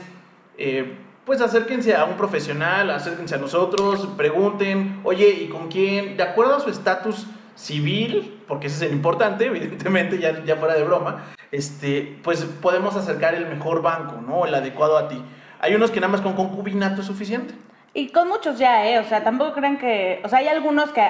eh, 0.56 0.96
pues 1.24 1.40
acérquense 1.40 1.94
a 1.94 2.04
un 2.04 2.16
profesional, 2.16 2.90
acérquense 2.90 3.34
a 3.34 3.38
nosotros, 3.38 4.08
pregunten, 4.16 5.00
oye, 5.04 5.28
¿y 5.28 5.48
con 5.48 5.68
quién? 5.68 6.16
De 6.16 6.22
acuerdo 6.22 6.56
a 6.56 6.60
su 6.60 6.70
estatus 6.70 7.26
civil, 7.54 8.42
porque 8.48 8.68
ese 8.68 8.76
es 8.76 8.82
el 8.90 8.96
importante, 8.96 9.46
evidentemente, 9.46 10.18
ya, 10.18 10.42
ya 10.44 10.56
fuera 10.56 10.74
de 10.74 10.84
broma, 10.84 11.24
este, 11.52 12.18
pues 12.22 12.44
podemos 12.44 12.96
acercar 12.96 13.34
el 13.34 13.46
mejor 13.46 13.82
banco, 13.82 14.20
¿no? 14.26 14.46
El 14.46 14.54
adecuado 14.54 14.96
a 14.96 15.08
ti. 15.08 15.22
Hay 15.60 15.74
unos 15.74 15.90
que 15.90 16.00
nada 16.00 16.12
más 16.12 16.20
con 16.20 16.34
concubinato 16.34 17.00
es 17.00 17.06
suficiente. 17.06 17.54
Y 17.94 18.10
con 18.10 18.28
muchos 18.28 18.58
ya, 18.58 18.86
¿eh? 18.86 18.98
O 18.98 19.04
sea, 19.04 19.24
tampoco 19.24 19.54
crean 19.54 19.78
que... 19.78 20.20
O 20.24 20.28
sea, 20.28 20.40
hay 20.40 20.48
algunos 20.48 20.90
que... 20.90 21.08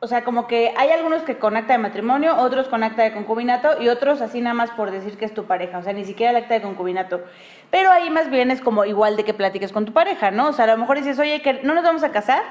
O 0.00 0.06
sea, 0.06 0.22
como 0.22 0.46
que 0.46 0.74
hay 0.76 0.90
algunos 0.90 1.22
que 1.22 1.38
con 1.38 1.56
acta 1.56 1.72
de 1.72 1.78
matrimonio, 1.78 2.36
otros 2.36 2.68
con 2.68 2.82
acta 2.82 3.02
de 3.02 3.12
concubinato 3.12 3.80
y 3.80 3.88
otros 3.88 4.20
así 4.20 4.42
nada 4.42 4.52
más 4.52 4.70
por 4.72 4.90
decir 4.90 5.16
que 5.16 5.24
es 5.24 5.32
tu 5.32 5.44
pareja. 5.46 5.78
O 5.78 5.82
sea, 5.82 5.94
ni 5.94 6.04
siquiera 6.04 6.30
el 6.30 6.36
acta 6.36 6.54
de 6.54 6.60
concubinato. 6.60 7.22
Pero 7.70 7.90
ahí 7.90 8.10
más 8.10 8.28
bien 8.28 8.50
es 8.50 8.60
como 8.60 8.84
igual 8.84 9.16
de 9.16 9.24
que 9.24 9.32
platiques 9.32 9.72
con 9.72 9.86
tu 9.86 9.94
pareja, 9.94 10.30
¿no? 10.30 10.48
O 10.48 10.52
sea, 10.52 10.66
a 10.66 10.68
lo 10.68 10.76
mejor 10.76 10.98
dices, 10.98 11.18
oye, 11.18 11.40
que 11.40 11.62
no 11.62 11.74
nos 11.74 11.84
vamos 11.84 12.02
a 12.02 12.12
casar, 12.12 12.42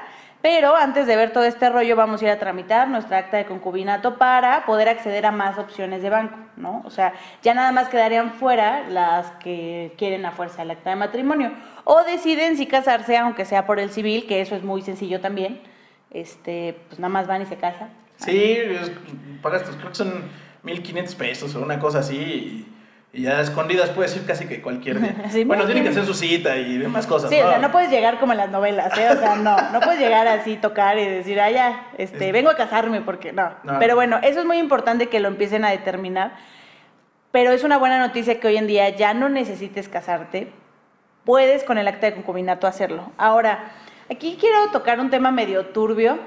pero 0.44 0.76
antes 0.76 1.06
de 1.06 1.16
ver 1.16 1.32
todo 1.32 1.44
este 1.44 1.70
rollo 1.70 1.96
vamos 1.96 2.20
a 2.20 2.26
ir 2.26 2.30
a 2.30 2.38
tramitar 2.38 2.86
nuestra 2.86 3.16
acta 3.16 3.38
de 3.38 3.46
concubinato 3.46 4.18
para 4.18 4.66
poder 4.66 4.90
acceder 4.90 5.24
a 5.24 5.30
más 5.30 5.56
opciones 5.56 6.02
de 6.02 6.10
banco, 6.10 6.36
¿no? 6.58 6.82
O 6.84 6.90
sea, 6.90 7.14
ya 7.42 7.54
nada 7.54 7.72
más 7.72 7.88
quedarían 7.88 8.30
fuera 8.34 8.86
las 8.90 9.30
que 9.42 9.94
quieren 9.96 10.26
a 10.26 10.32
fuerza 10.32 10.60
el 10.60 10.70
acta 10.70 10.90
de 10.90 10.96
matrimonio. 10.96 11.50
O 11.84 12.02
deciden 12.02 12.58
si 12.58 12.66
casarse, 12.66 13.16
aunque 13.16 13.46
sea 13.46 13.64
por 13.64 13.80
el 13.80 13.88
civil, 13.88 14.26
que 14.26 14.42
eso 14.42 14.54
es 14.54 14.62
muy 14.62 14.82
sencillo 14.82 15.18
también. 15.18 15.62
Este, 16.10 16.78
pues 16.88 16.98
nada 16.98 17.08
más 17.08 17.26
van 17.26 17.40
y 17.40 17.46
se 17.46 17.56
casan. 17.56 17.88
Sí, 18.18 18.58
pagas, 19.40 19.62
creo 19.62 19.88
que 19.88 19.94
son 19.94 20.24
1.500 20.62 21.16
pesos 21.16 21.54
o 21.54 21.62
una 21.62 21.78
cosa 21.78 22.00
así. 22.00 22.70
Y, 23.14 23.22
ya 23.22 23.40
escondidas 23.40 23.90
puedes 23.90 24.14
ir 24.16 24.26
casi 24.26 24.46
que 24.46 24.60
cualquier 24.60 25.00
día. 25.00 25.14
Sí, 25.30 25.44
bueno, 25.44 25.64
muy 25.64 25.72
tiene 25.72 25.86
que 25.86 25.90
hacer 25.90 26.04
su 26.04 26.14
cita 26.14 26.56
y 26.56 26.78
demás 26.78 27.06
cosas. 27.06 27.30
Sí, 27.30 27.36
o 27.40 27.48
sea, 27.48 27.58
no 27.58 27.70
puedes 27.70 27.90
llegar 27.90 28.18
como 28.18 28.32
en 28.32 28.38
las 28.38 28.50
novelas, 28.50 28.96
¿eh? 28.98 29.08
O 29.10 29.18
sea, 29.18 29.36
no, 29.36 29.56
no 29.72 29.80
puedes 29.80 30.00
llegar 30.00 30.26
así, 30.26 30.56
tocar 30.56 30.98
y 30.98 31.06
decir, 31.06 31.40
ah, 31.40 31.50
ya, 31.50 31.88
este, 31.96 32.32
vengo 32.32 32.50
a 32.50 32.56
casarme, 32.56 33.00
porque 33.00 33.32
no. 33.32 33.50
No. 33.62 33.78
Pero 33.78 33.94
bueno, 33.94 34.18
eso 34.22 34.40
es 34.40 34.46
muy 34.46 34.58
importante 34.58 35.08
que 35.08 35.20
lo 35.20 35.28
empiecen 35.28 35.64
a 35.64 35.70
determinar. 35.70 36.32
Pero 37.30 37.52
es 37.52 37.64
una 37.64 37.78
buena 37.78 37.98
noticia 37.98 38.38
que 38.38 38.46
hoy 38.46 38.56
en 38.56 38.66
día 38.66 38.88
ya 38.90 39.14
no 39.14 39.28
necesites 39.28 39.88
casarte. 39.88 40.52
Puedes 41.24 41.64
con 41.64 41.78
el 41.78 41.88
acta 41.88 42.06
de 42.06 42.14
concubinato 42.14 42.66
hacerlo. 42.66 43.10
Ahora, 43.16 43.72
aquí 44.10 44.36
quiero 44.38 44.68
tocar 44.70 45.00
un 45.00 45.10
tema 45.10 45.30
medio 45.30 45.66
turbio, 45.66 46.18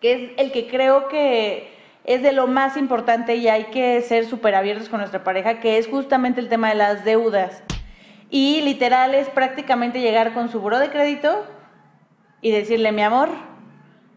que 0.00 0.12
es 0.12 0.30
el 0.36 0.52
que 0.52 0.68
creo 0.68 1.08
que 1.08 1.79
es 2.04 2.22
de 2.22 2.32
lo 2.32 2.46
más 2.46 2.76
importante 2.76 3.36
y 3.36 3.48
hay 3.48 3.64
que 3.64 4.00
ser 4.02 4.26
súper 4.26 4.54
abiertos 4.54 4.88
con 4.88 5.00
nuestra 5.00 5.22
pareja, 5.22 5.60
que 5.60 5.78
es 5.78 5.86
justamente 5.86 6.40
el 6.40 6.48
tema 6.48 6.68
de 6.68 6.74
las 6.74 7.04
deudas. 7.04 7.62
Y 8.30 8.62
literal 8.62 9.14
es 9.14 9.28
prácticamente 9.28 10.00
llegar 10.00 10.32
con 10.32 10.48
su 10.48 10.60
buró 10.60 10.78
de 10.78 10.90
crédito 10.90 11.44
y 12.40 12.52
decirle, 12.52 12.92
mi 12.92 13.02
amor, 13.02 13.28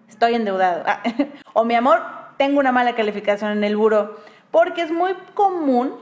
estoy 0.08 0.36
endeudado. 0.36 0.84
Ah, 0.86 1.02
o 1.54 1.66
mi 1.66 1.76
amor, 1.76 2.02
tengo 2.38 2.60
una 2.60 2.72
mala 2.72 2.96
calificación 2.96 3.52
en 3.52 3.64
el 3.64 3.76
buro. 3.76 4.18
Porque 4.52 4.84
es 4.84 4.92
muy 4.92 5.14
común 5.34 5.96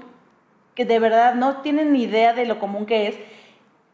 que 0.76 0.86
de 0.86 1.00
verdad 1.00 1.36
no 1.36 1.62
tienen 1.62 1.94
ni 1.94 2.04
idea 2.04 2.34
de 2.34 2.46
lo 2.46 2.60
común 2.60 2.86
que 2.86 3.08
es, 3.08 3.16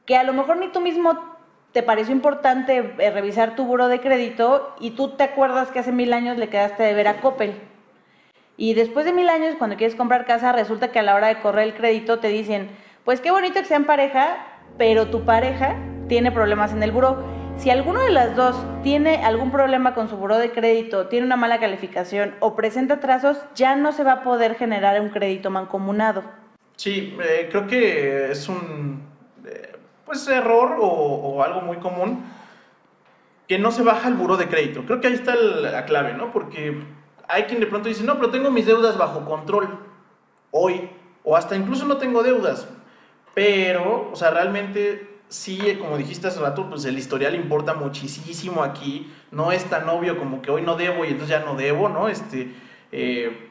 que 0.06 0.18
a 0.18 0.24
lo 0.24 0.34
mejor 0.34 0.58
ni 0.58 0.70
tú 0.70 0.80
mismo 0.80 1.38
te 1.72 1.84
pareció 1.84 2.14
importante 2.14 2.96
eh, 2.98 3.12
revisar 3.12 3.56
tu 3.56 3.66
buro 3.66 3.88
de 3.88 4.00
crédito 4.00 4.76
y 4.80 4.92
tú 4.92 5.10
te 5.10 5.24
acuerdas 5.24 5.70
que 5.70 5.80
hace 5.80 5.92
mil 5.92 6.14
años 6.14 6.38
le 6.38 6.50
quedaste 6.50 6.84
de 6.84 6.94
ver 6.94 7.08
a 7.08 7.22
Coppel. 7.22 7.60
Y 8.58 8.74
después 8.74 9.06
de 9.06 9.14
mil 9.14 9.30
años, 9.30 9.56
cuando 9.58 9.78
quieres 9.78 9.96
comprar 9.96 10.26
casa, 10.26 10.52
resulta 10.52 10.92
que 10.92 10.98
a 10.98 11.04
la 11.04 11.14
hora 11.14 11.28
de 11.28 11.40
correr 11.40 11.68
el 11.68 11.76
crédito 11.76 12.18
te 12.18 12.30
dicen, 12.30 12.70
pues 13.06 13.22
qué 13.22 13.30
bonito 13.30 13.60
que 13.60 13.66
sean 13.66 13.86
pareja, 13.86 14.38
pero 14.80 15.08
tu 15.08 15.26
pareja 15.26 15.76
tiene 16.08 16.32
problemas 16.32 16.74
en 16.74 16.82
el 16.82 16.92
buro. 16.92 17.24
Si 17.58 17.70
alguno 17.70 18.00
de 18.02 18.10
las 18.10 18.36
dos 18.36 18.56
tiene 18.82 19.24
algún 19.24 19.52
problema 19.52 19.94
con 19.94 20.10
su 20.10 20.18
buro 20.18 20.40
de 20.40 20.52
crédito, 20.52 21.08
tiene 21.08 21.26
una 21.26 21.36
mala 21.36 21.60
calificación 21.60 22.34
o 22.40 22.56
presenta 22.56 22.96
atrasos, 22.96 23.38
ya 23.54 23.76
no 23.76 23.92
se 23.92 24.04
va 24.04 24.14
a 24.14 24.24
poder 24.24 24.56
generar 24.56 25.00
un 25.02 25.10
crédito 25.10 25.52
mancomunado. 25.52 26.24
Sí, 26.76 27.16
eh, 27.24 27.50
creo 27.52 27.68
que 27.68 28.32
es 28.32 28.50
un 28.50 29.04
eh, 29.46 29.76
pues 30.04 30.28
error 30.28 30.78
o, 30.80 30.88
o 30.88 31.44
algo 31.44 31.62
muy 31.62 31.78
común 31.78 32.24
que 33.48 33.60
no 33.60 33.72
se 33.72 33.84
baja 33.84 34.08
el 34.08 34.16
buro 34.16 34.36
de 34.36 34.48
crédito. 34.48 34.84
Creo 34.86 35.00
que 35.00 35.08
ahí 35.08 35.14
está 35.14 35.36
la 35.36 35.86
clave, 35.86 36.14
¿no? 36.14 36.32
Porque 36.32 36.76
hay 37.28 37.44
quien 37.44 37.60
de 37.60 37.68
pronto 37.68 37.90
dice, 37.90 38.04
no, 38.04 38.16
pero 38.16 38.30
tengo 38.30 38.52
mis 38.52 38.66
deudas 38.66 38.98
bajo 38.98 39.26
control 39.26 39.80
hoy, 40.52 40.90
o 41.24 41.36
hasta 41.36 41.56
incluso 41.56 41.86
no 41.86 41.98
tengo 41.98 42.24
deudas, 42.24 42.68
pero, 43.34 44.10
o 44.12 44.16
sea, 44.16 44.32
realmente 44.32 45.18
sí, 45.28 45.78
como 45.80 45.98
dijiste 45.98 46.28
hace 46.28 46.40
rato, 46.40 46.70
pues 46.70 46.86
el 46.86 46.98
historial 46.98 47.36
importa 47.36 47.74
muchísimo 47.74 48.64
aquí, 48.64 49.12
no 49.32 49.52
es 49.52 49.66
tan 49.66 49.88
obvio 49.90 50.18
como 50.18 50.42
que 50.42 50.52
hoy 50.52 50.62
no 50.62 50.76
debo 50.76 51.06
y 51.06 51.10
entonces 51.10 51.30
ya 51.30 51.46
no 51.46 51.56
debo, 51.56 51.90
¿no? 51.90 52.08
Este, 52.08 52.54
eh, 52.92 53.50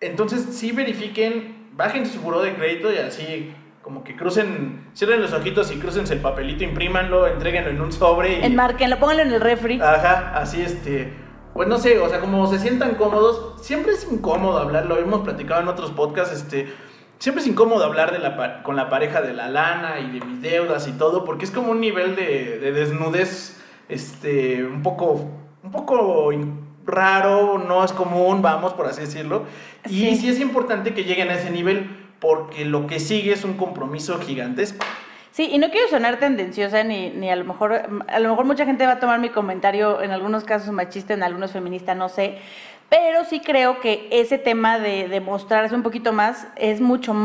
entonces 0.00 0.46
sí 0.50 0.72
verifiquen, 0.72 1.70
bajen 1.72 2.06
su 2.06 2.20
buro 2.20 2.42
de 2.42 2.54
crédito 2.54 2.92
y 2.92 2.98
así 2.98 3.54
como 3.80 4.04
que 4.04 4.16
crucen, 4.16 4.86
cierren 4.94 5.20
los 5.20 5.32
ojitos 5.32 5.70
y 5.72 5.78
crucen 5.78 6.06
el 6.10 6.20
papelito, 6.20 6.64
imprímanlo, 6.64 7.26
entréguenlo 7.26 7.70
en 7.70 7.80
un 7.80 7.92
sobre 7.92 8.38
y... 8.38 8.44
Enmarquenlo, 8.44 8.98
pónganlo 8.98 9.22
en 9.22 9.32
el 9.32 9.40
refri. 9.40 9.80
Ajá, 9.80 10.32
así 10.36 10.62
este. 10.62 11.23
Pues 11.54 11.68
no 11.68 11.78
sé, 11.78 12.00
o 12.00 12.08
sea, 12.08 12.18
como 12.20 12.48
se 12.48 12.58
sientan 12.58 12.96
cómodos, 12.96 13.62
siempre 13.62 13.92
es 13.92 14.06
incómodo 14.10 14.58
hablar, 14.58 14.86
lo 14.86 14.98
hemos 14.98 15.20
platicado 15.20 15.62
en 15.62 15.68
otros 15.68 15.92
podcasts, 15.92 16.34
este. 16.34 16.68
Siempre 17.20 17.42
es 17.42 17.48
incómodo 17.48 17.84
hablar 17.84 18.12
de 18.12 18.18
la, 18.18 18.62
con 18.64 18.74
la 18.74 18.90
pareja 18.90 19.22
de 19.22 19.32
la 19.32 19.48
lana 19.48 20.00
y 20.00 20.18
de 20.18 20.26
mis 20.26 20.42
deudas 20.42 20.88
y 20.88 20.92
todo, 20.92 21.24
porque 21.24 21.44
es 21.44 21.52
como 21.52 21.70
un 21.70 21.80
nivel 21.80 22.16
de, 22.16 22.58
de 22.58 22.72
desnudez, 22.72 23.62
este, 23.88 24.64
un 24.64 24.82
poco, 24.82 25.30
un 25.62 25.70
poco 25.70 26.30
raro, 26.84 27.58
no 27.58 27.84
es 27.84 27.92
común, 27.92 28.42
vamos, 28.42 28.72
por 28.72 28.86
así 28.86 29.02
decirlo. 29.02 29.44
Y 29.88 30.16
sí 30.16 30.28
es 30.28 30.40
importante 30.40 30.92
que 30.92 31.04
lleguen 31.04 31.30
a 31.30 31.34
ese 31.34 31.50
nivel, 31.50 31.88
porque 32.18 32.64
lo 32.64 32.88
que 32.88 32.98
sigue 32.98 33.32
es 33.32 33.44
un 33.44 33.54
compromiso 33.54 34.18
gigantesco. 34.18 34.84
Sí, 35.34 35.48
y 35.50 35.58
no 35.58 35.68
quiero 35.70 35.88
sonar 35.88 36.20
tendenciosa 36.20 36.84
ni, 36.84 37.10
ni 37.10 37.28
a 37.28 37.34
lo 37.34 37.44
mejor, 37.44 37.72
a 38.06 38.20
lo 38.20 38.28
mejor 38.28 38.44
mucha 38.44 38.64
gente 38.66 38.86
va 38.86 38.92
a 38.92 39.00
tomar 39.00 39.18
mi 39.18 39.30
comentario 39.30 40.00
en 40.00 40.12
algunos 40.12 40.44
casos 40.44 40.72
machista, 40.72 41.12
en 41.12 41.24
algunos 41.24 41.50
feminista, 41.50 41.96
no 41.96 42.08
sé, 42.08 42.38
pero 42.88 43.24
sí 43.24 43.40
creo 43.40 43.80
que 43.80 44.06
ese 44.12 44.38
tema 44.38 44.78
de, 44.78 45.08
de 45.08 45.20
mostrarse 45.20 45.74
un 45.74 45.82
poquito 45.82 46.12
más 46.12 46.46
es 46.54 46.80
mucho, 46.80 47.16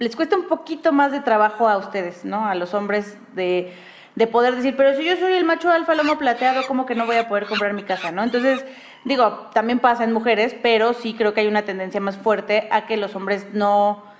les 0.00 0.16
cuesta 0.16 0.34
un 0.34 0.48
poquito 0.48 0.90
más 0.90 1.12
de 1.12 1.20
trabajo 1.20 1.68
a 1.68 1.76
ustedes, 1.76 2.24
¿no? 2.24 2.48
A 2.48 2.56
los 2.56 2.74
hombres 2.74 3.16
de, 3.36 3.72
de 4.16 4.26
poder 4.26 4.56
decir, 4.56 4.74
pero 4.76 4.96
si 4.96 5.04
yo 5.04 5.14
soy 5.14 5.34
el 5.34 5.44
macho 5.44 5.70
alfa 5.70 5.94
lomo 5.94 6.18
plateado, 6.18 6.66
¿cómo 6.66 6.84
que 6.84 6.96
no 6.96 7.06
voy 7.06 7.14
a 7.14 7.28
poder 7.28 7.46
comprar 7.46 7.74
mi 7.74 7.84
casa, 7.84 8.10
¿no? 8.10 8.24
Entonces, 8.24 8.64
digo, 9.04 9.50
también 9.54 9.78
pasa 9.78 10.02
en 10.02 10.12
mujeres, 10.12 10.56
pero 10.64 10.94
sí 10.94 11.14
creo 11.14 11.32
que 11.32 11.42
hay 11.42 11.46
una 11.46 11.62
tendencia 11.62 12.00
más 12.00 12.18
fuerte 12.18 12.66
a 12.72 12.86
que 12.86 12.96
los 12.96 13.14
hombres 13.14 13.46
no 13.52 14.10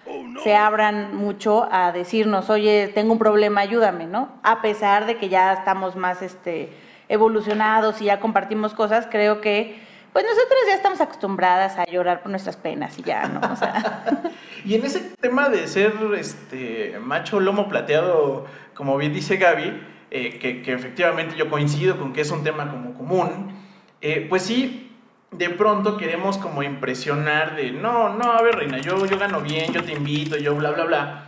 se 0.43 0.57
abran 0.57 1.15
mucho 1.15 1.69
a 1.71 1.93
decirnos, 1.93 2.51
oye, 2.51 2.91
tengo 2.95 3.13
un 3.13 3.19
problema, 3.19 3.61
ayúdame, 3.61 4.07
¿no? 4.07 4.31
A 4.43 4.63
pesar 4.63 5.07
de 5.07 5.17
que 5.17 5.29
ya 5.29 5.53
estamos 5.53 5.97
más 5.97 6.23
este, 6.23 6.73
evolucionados 7.09 8.01
y 8.03 8.07
ya 8.07 8.21
compartimos 8.21 8.75
cosas, 8.75 9.07
creo 9.11 9.41
que 9.41 9.81
pues 10.13 10.27
nosotras 10.27 10.61
ya 10.67 10.75
estamos 10.75 11.01
acostumbradas 11.01 11.79
a 11.79 11.85
llorar 11.87 12.21
por 12.21 12.31
nuestras 12.31 12.57
penas 12.57 12.99
y 12.99 13.03
ya, 13.03 13.29
¿no? 13.29 13.41
O 13.51 13.57
sea, 13.57 14.05
Y 14.65 14.77
en 14.77 14.85
ese 14.85 15.01
tema 15.21 15.49
de 15.49 15.67
ser 15.67 15.93
este 16.17 16.99
macho 17.01 17.41
lomo 17.41 17.69
plateado, 17.69 18.47
como 18.75 18.97
bien 18.97 19.13
dice 19.13 19.37
Gaby, 19.37 19.83
eh, 20.11 20.39
que, 20.39 20.63
que 20.63 20.73
efectivamente 20.73 21.35
yo 21.37 21.51
coincido 21.51 21.99
con 21.99 22.13
que 22.13 22.21
es 22.21 22.31
un 22.31 22.45
tema 22.45 22.71
como 22.71 22.95
común, 22.95 23.57
eh, 24.01 24.27
pues 24.29 24.43
sí, 24.43 24.92
de 25.33 25.49
pronto 25.49 25.97
queremos 25.97 26.39
como 26.39 26.63
impresionar 26.63 27.57
de, 27.57 27.73
no, 27.73 28.11
no, 28.11 28.33
a 28.33 28.43
ver, 28.43 28.57
reina, 28.57 28.79
yo, 28.79 29.07
yo 29.07 29.19
gano 29.19 29.41
bien, 29.41 29.73
yo 29.73 29.83
te 29.83 29.93
invito, 29.93 30.37
yo 30.37 30.55
bla, 30.55 30.71
bla, 30.71 30.85
bla. 30.85 31.25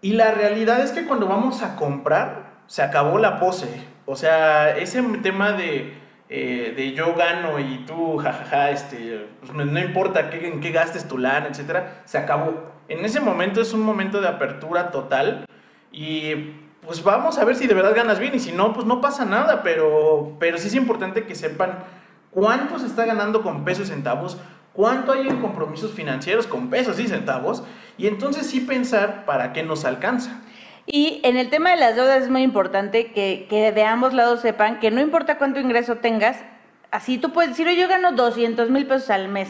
Y 0.00 0.12
la 0.12 0.32
realidad 0.32 0.80
es 0.80 0.92
que 0.92 1.06
cuando 1.06 1.26
vamos 1.26 1.62
a 1.62 1.76
comprar, 1.76 2.56
se 2.66 2.82
acabó 2.82 3.18
la 3.18 3.38
pose. 3.38 3.68
O 4.06 4.16
sea, 4.16 4.76
ese 4.76 5.02
tema 5.22 5.52
de, 5.52 5.94
eh, 6.28 6.72
de 6.74 6.92
yo 6.92 7.14
gano 7.14 7.58
y 7.58 7.84
tú, 7.86 8.16
jajaja, 8.16 8.70
este, 8.70 9.26
pues, 9.40 9.52
no 9.52 9.78
importa 9.78 10.30
qué, 10.30 10.48
en 10.48 10.60
qué 10.60 10.70
gastes 10.70 11.06
tu 11.06 11.18
lana, 11.18 11.48
etcétera, 11.48 12.02
se 12.04 12.18
acabó. 12.18 12.72
En 12.88 13.04
ese 13.04 13.20
momento 13.20 13.60
es 13.60 13.72
un 13.72 13.82
momento 13.82 14.20
de 14.20 14.28
apertura 14.28 14.90
total 14.90 15.44
y 15.92 16.34
pues 16.86 17.02
vamos 17.02 17.36
a 17.38 17.44
ver 17.44 17.56
si 17.56 17.66
de 17.66 17.74
verdad 17.74 17.96
ganas 17.96 18.20
bien 18.20 18.34
y 18.36 18.38
si 18.38 18.52
no, 18.52 18.72
pues 18.72 18.86
no 18.86 19.00
pasa 19.00 19.24
nada, 19.24 19.62
pero, 19.64 20.36
pero 20.38 20.56
sí 20.56 20.68
es 20.68 20.74
importante 20.74 21.24
que 21.24 21.34
sepan 21.34 21.78
cuánto 22.36 22.78
se 22.78 22.84
está 22.84 23.06
ganando 23.06 23.42
con 23.42 23.64
pesos 23.64 23.88
y 23.88 23.92
centavos, 23.92 24.36
cuánto 24.74 25.12
hay 25.12 25.26
en 25.26 25.40
compromisos 25.40 25.92
financieros 25.92 26.46
con 26.46 26.68
pesos 26.68 27.00
y 27.00 27.08
centavos 27.08 27.64
y 27.96 28.08
entonces 28.08 28.46
sí 28.46 28.60
pensar 28.60 29.24
para 29.24 29.54
qué 29.54 29.62
nos 29.62 29.86
alcanza. 29.86 30.42
Y 30.84 31.22
en 31.24 31.38
el 31.38 31.48
tema 31.48 31.70
de 31.70 31.78
las 31.78 31.96
deudas 31.96 32.24
es 32.24 32.28
muy 32.28 32.42
importante 32.42 33.10
que, 33.12 33.46
que 33.48 33.72
de 33.72 33.84
ambos 33.84 34.12
lados 34.12 34.40
sepan 34.40 34.80
que 34.80 34.90
no 34.90 35.00
importa 35.00 35.38
cuánto 35.38 35.60
ingreso 35.60 35.96
tengas, 35.96 36.36
así 36.90 37.16
tú 37.16 37.32
puedes 37.32 37.52
decir, 37.52 37.68
"Oye, 37.68 37.80
yo 37.80 37.88
gano 37.88 38.12
200 38.12 38.68
mil 38.68 38.86
pesos 38.86 39.08
al 39.08 39.28
mes, 39.28 39.48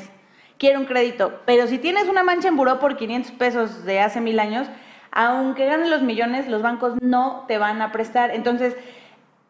quiero 0.57 0.79
un 0.79 0.87
crédito, 0.87 1.41
pero 1.45 1.67
si 1.67 1.79
tienes 1.79 2.07
una 2.09 2.23
mancha 2.23 2.47
en 2.47 2.57
buró 2.57 2.79
por 2.79 2.97
500 2.97 3.33
pesos 3.33 3.85
de 3.85 3.99
hace 3.99 4.21
mil 4.21 4.39
años, 4.39 4.69
aunque 5.11 5.67
ganes 5.67 5.91
los 5.91 6.03
millones, 6.03 6.47
los 6.47 6.63
bancos 6.63 6.95
no 7.03 7.47
te 7.49 7.59
van 7.59 7.83
a 7.83 7.91
prestar. 7.91 8.31
Entonces, 8.31 8.77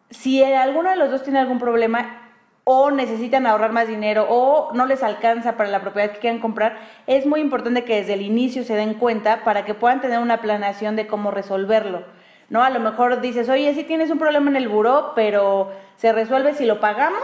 si 0.09 0.43
alguno 0.43 0.89
de 0.89 0.97
los 0.97 1.11
dos 1.11 1.23
tiene 1.23 1.41
algún 1.41 1.59
problema 1.59 2.26
o 2.69 2.91
necesitan 2.91 3.47
ahorrar 3.47 3.71
más 3.71 3.87
dinero 3.87 4.27
o 4.29 4.73
no 4.75 4.87
les 4.87 5.05
alcanza 5.05 5.57
para 5.57 5.71
la 5.71 5.83
propiedad 5.83 6.11
que 6.11 6.19
quieran 6.19 6.41
comprar, 6.41 6.77
es 7.07 7.25
muy 7.25 7.41
importante 7.41 7.85
que 7.85 7.95
desde 7.95 8.15
el 8.15 8.23
inicio 8.23 8.65
se 8.65 8.75
den 8.75 8.95
cuenta 8.95 9.45
para 9.45 9.65
que 9.65 9.75
puedan 9.75 10.01
tener 10.01 10.19
una 10.19 10.41
planeación 10.41 10.97
de 10.97 11.07
cómo 11.07 11.31
resolverlo. 11.31 12.03
¿No? 12.49 12.65
A 12.65 12.71
lo 12.71 12.81
mejor 12.81 13.21
dices, 13.21 13.49
oye, 13.49 13.73
sí 13.73 13.85
tienes 13.85 14.11
un 14.11 14.19
problema 14.19 14.51
en 14.51 14.57
el 14.57 14.69
buró, 14.69 15.13
pero 15.15 15.71
se 15.95 16.13
resuelve 16.13 16.55
si 16.55 16.65
lo 16.65 16.81
pagamos 16.81 17.23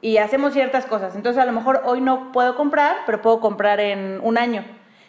y 0.00 0.16
hacemos 0.16 0.54
ciertas 0.54 0.86
cosas. 0.86 1.16
Entonces, 1.16 1.42
a 1.42 1.46
lo 1.46 1.52
mejor 1.52 1.82
hoy 1.84 2.00
no 2.00 2.32
puedo 2.32 2.56
comprar, 2.56 2.96
pero 3.04 3.20
puedo 3.20 3.40
comprar 3.40 3.78
en 3.78 4.20
un 4.22 4.38
año. 4.38 4.64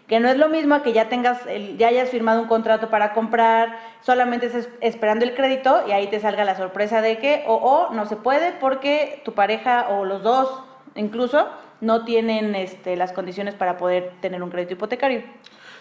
Que 0.07 0.19
no 0.19 0.27
es 0.27 0.37
lo 0.37 0.49
mismo 0.49 0.81
que 0.83 0.91
ya 0.91 1.07
tengas, 1.07 1.45
el- 1.47 1.77
ya 1.77 1.87
hayas 1.87 2.09
firmado 2.09 2.41
un 2.41 2.47
contrato 2.47 2.89
para 2.89 3.13
comprar, 3.13 3.77
solamente 4.01 4.47
estés 4.47 4.69
esperando 4.81 5.23
el 5.25 5.33
crédito 5.33 5.83
y 5.87 5.91
ahí 5.91 6.07
te 6.07 6.19
salga 6.19 6.43
la 6.43 6.55
sorpresa 6.55 7.01
de 7.01 7.17
que 7.19 7.43
o, 7.47 7.55
o 7.55 7.93
no 7.93 8.05
se 8.05 8.17
puede 8.17 8.51
porque 8.59 9.21
tu 9.23 9.33
pareja 9.33 9.87
o 9.89 10.03
los 10.05 10.21
dos 10.21 10.61
incluso 10.95 11.47
no 11.81 12.03
tienen 12.05 12.53
este, 12.55 12.95
las 12.95 13.11
condiciones 13.13 13.55
para 13.55 13.77
poder 13.77 14.11
tener 14.21 14.43
un 14.43 14.49
crédito 14.49 14.73
hipotecario. 14.73 15.23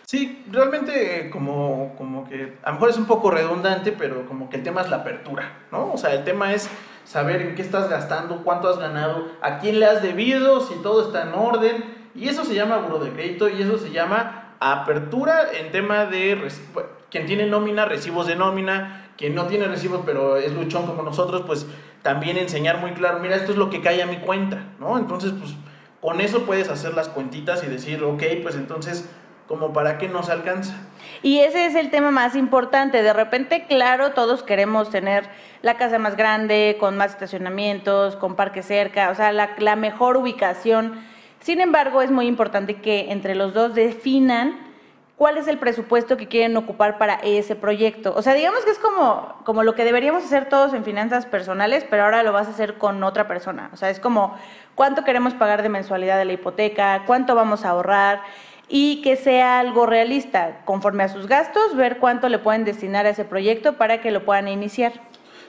Sí, 0.05 0.45
realmente 0.51 1.27
eh, 1.27 1.31
como, 1.31 1.95
como 1.97 2.29
que 2.29 2.59
a 2.63 2.69
lo 2.69 2.75
mejor 2.75 2.91
es 2.91 2.99
un 2.99 3.07
poco 3.07 3.31
redundante, 3.31 3.93
pero 3.93 4.27
como 4.27 4.51
que 4.51 4.57
el 4.57 4.63
tema 4.63 4.81
es 4.83 4.91
la 4.91 4.97
apertura, 4.97 5.53
¿no? 5.71 5.93
O 5.93 5.97
sea, 5.97 6.13
el 6.13 6.25
tema 6.25 6.53
es 6.53 6.69
saber 7.05 7.41
en 7.43 7.55
qué 7.55 7.63
estás 7.63 7.89
gastando, 7.89 8.43
cuánto 8.45 8.69
has 8.69 8.79
ganado, 8.79 9.29
a 9.41 9.59
quién 9.59 9.79
le 9.81 9.87
has 9.87 10.03
debido, 10.03 10.61
si 10.61 10.75
todo 10.83 11.07
está 11.07 11.23
en 11.23 11.35
orden. 11.35 12.02
Y 12.15 12.29
eso 12.29 12.45
se 12.45 12.55
llama 12.55 12.79
buro 12.79 12.99
de 12.99 13.11
crédito 13.11 13.49
y 13.49 13.63
eso 13.63 13.79
se 13.79 13.91
llama 13.91 14.55
apertura 14.61 15.47
en 15.59 15.73
tema 15.73 16.05
de 16.07 16.37
reci- 16.37 16.85
quien 17.11 17.27
tiene 17.27 17.47
nómina, 17.47 17.85
recibos 17.85 18.27
de 18.27 18.37
nómina, 18.37 19.11
quien 19.17 19.35
no 19.35 19.47
tiene 19.47 19.67
recibos 19.67 20.03
pero 20.07 20.37
es 20.37 20.53
luchón 20.53 20.87
como 20.87 21.03
nosotros, 21.03 21.43
pues 21.47 21.67
también 22.03 22.37
enseñar 22.37 22.79
muy 22.79 22.93
claro, 22.93 23.19
mira, 23.21 23.37
esto 23.37 23.53
es 23.53 23.59
lo 23.59 23.71
que 23.71 23.81
cae 23.81 24.03
a 24.03 24.07
mi 24.07 24.17
cuenta, 24.17 24.65
¿no? 24.79 24.99
Entonces, 24.99 25.33
pues 25.39 25.55
con 26.01 26.21
eso 26.21 26.43
puedes 26.45 26.69
hacer 26.69 26.95
las 26.95 27.09
cuentitas 27.09 27.63
y 27.65 27.67
decir, 27.69 28.03
ok, 28.03 28.23
pues 28.43 28.57
entonces, 28.57 29.09
como 29.47 29.73
para 29.73 29.99
qué 29.99 30.09
nos 30.09 30.29
alcanza. 30.31 30.75
Y 31.23 31.39
ese 31.41 31.67
es 31.67 31.75
el 31.77 31.91
tema 31.91 32.11
más 32.11 32.35
importante. 32.35 33.03
De 33.03 33.13
repente, 33.13 33.67
claro, 33.69 34.11
todos 34.11 34.43
queremos 34.43 34.91
tener 34.91 35.29
la 35.63 35.77
casa 35.77 35.99
más 35.99 36.17
grande, 36.17 36.77
con 36.81 36.97
más 36.97 37.13
estacionamientos, 37.13 38.17
con 38.17 38.35
parque 38.35 38.63
cerca, 38.63 39.11
o 39.11 39.15
sea, 39.15 39.31
la, 39.33 39.51
la 39.59 39.77
mejor 39.77 40.17
ubicación. 40.17 41.12
Sin 41.43 41.61
embargo, 41.61 42.03
es 42.03 42.11
muy 42.11 42.27
importante 42.27 42.77
que 42.77 43.13
entre 43.13 43.35
los 43.35 43.53
dos 43.53 43.75
definan 43.75 44.73
cuál 45.17 45.39
es 45.39 45.47
el 45.49 45.59
presupuesto 45.59 46.17
que 46.17 46.27
quieren 46.27 46.57
ocupar 46.57 46.99
para 46.99 47.15
ese 47.17 47.55
proyecto. 47.55 48.13
O 48.17 48.23
sea, 48.23 48.35
digamos 48.35 48.65
que 48.65 48.71
es 48.71 48.79
como, 48.79 49.37
como 49.45 49.63
lo 49.63 49.75
que 49.75 49.85
deberíamos 49.85 50.25
hacer 50.25 50.49
todos 50.49 50.73
en 50.73 50.85
finanzas 50.85 51.27
personales, 51.27 51.85
pero 51.89 52.05
ahora 52.05 52.23
lo 52.23 52.33
vas 52.33 52.47
a 52.47 52.51
hacer 52.51 52.79
con 52.79 53.03
otra 53.05 53.29
persona. 53.29 53.71
O 53.73 53.77
sea, 53.77 53.91
es 53.91 54.01
como 54.01 54.37
cuánto 54.75 55.05
queremos 55.05 55.35
pagar 55.35 55.63
de 55.63 55.69
mensualidad 55.69 56.17
de 56.17 56.25
la 56.25 56.33
hipoteca, 56.33 57.03
cuánto 57.07 57.35
vamos 57.35 57.65
a 57.65 57.71
ahorrar 57.71 58.23
y 58.69 59.03
que 59.03 59.17
sea 59.17 59.61
algo 59.61 59.87
realista, 59.87 60.63
conforme 60.65 61.03
a 61.03 61.09
sus 61.09 61.27
gastos, 61.27 61.77
ver 61.77 61.99
cuánto 61.99 62.29
le 62.29 62.39
pueden 62.39 62.65
destinar 62.65 63.05
a 63.07 63.11
ese 63.11 63.25
proyecto 63.25 63.75
para 63.75 64.01
que 64.01 64.11
lo 64.11 64.25
puedan 64.25 64.49
iniciar. 64.49 64.93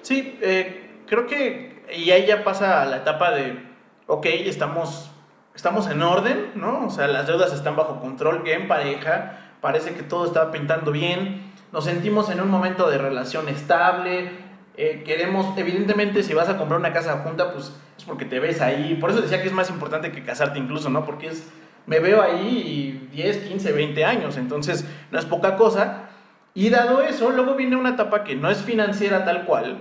Sí, 0.02 0.38
eh, 0.42 1.04
creo 1.08 1.26
que 1.28 1.84
y 1.96 2.12
ahí 2.12 2.26
ya 2.26 2.44
pasa 2.44 2.84
la 2.86 2.98
etapa 2.98 3.32
de, 3.32 3.58
ok, 4.08 4.26
estamos, 4.26 5.13
estamos 5.56 5.90
en 5.90 6.02
orden, 6.02 6.52
¿no? 6.56 6.86
O 6.86 6.90
sea, 6.90 7.08
las 7.08 7.28
deudas 7.28 7.54
están 7.54 7.76
bajo 7.76 8.00
control, 8.00 8.44
en 8.46 8.68
pareja, 8.68 9.40
parece 9.62 9.94
que 9.94 10.04
todo 10.04 10.26
está 10.26 10.52
pintando 10.52 10.92
bien, 10.92 11.52
nos 11.72 11.86
sentimos 11.86 12.30
en 12.30 12.42
un 12.42 12.50
momento 12.50 12.90
de 12.90 12.98
relación 12.98 13.50
estable, 13.50 14.32
eh, 14.76 15.04
queremos, 15.06 15.58
evidentemente, 15.58 16.24
si 16.24 16.34
vas 16.34 16.50
a 16.50 16.58
comprar 16.58 16.80
una 16.80 16.94
casa 16.94 17.20
junta, 17.20 17.52
pues 17.52 17.74
es 17.98 18.04
porque 18.06 18.26
te 18.26 18.40
ves 18.40 18.62
ahí, 18.62 18.96
por 18.96 19.12
eso 19.12 19.22
decía 19.22 19.42
que 19.42 19.48
es 19.48 19.54
más 19.54 19.70
importante 19.70 20.12
que 20.12 20.24
casarte 20.24 20.58
incluso, 20.58 20.90
¿no? 20.90 21.06
Porque 21.06 21.28
es, 21.28 21.48
me 21.86 22.00
veo 22.00 22.22
ahí 22.22 23.08
y 23.12 23.16
10, 23.16 23.50
15, 23.50 23.72
20 23.72 24.06
años, 24.06 24.38
entonces 24.38 24.86
no 25.12 25.20
es 25.20 25.26
poca 25.26 25.56
cosa. 25.58 26.10
Y 26.56 26.70
dado 26.70 27.02
eso, 27.02 27.32
luego 27.32 27.56
viene 27.56 27.76
una 27.76 27.90
etapa 27.90 28.24
que 28.24 28.36
no 28.36 28.50
es 28.50 28.62
financiera 28.62 29.26
tal 29.26 29.46
cual, 29.46 29.78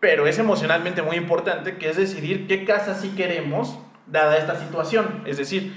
pero 0.00 0.26
es 0.26 0.38
emocionalmente 0.38 1.02
muy 1.02 1.16
importante, 1.16 1.76
que 1.76 1.88
es 1.88 1.96
decidir 1.96 2.46
qué 2.46 2.64
casa 2.64 2.94
sí 2.94 3.10
queremos, 3.16 3.78
dada 4.10 4.36
esta 4.36 4.56
situación. 4.56 5.22
Es 5.24 5.38
decir, 5.38 5.74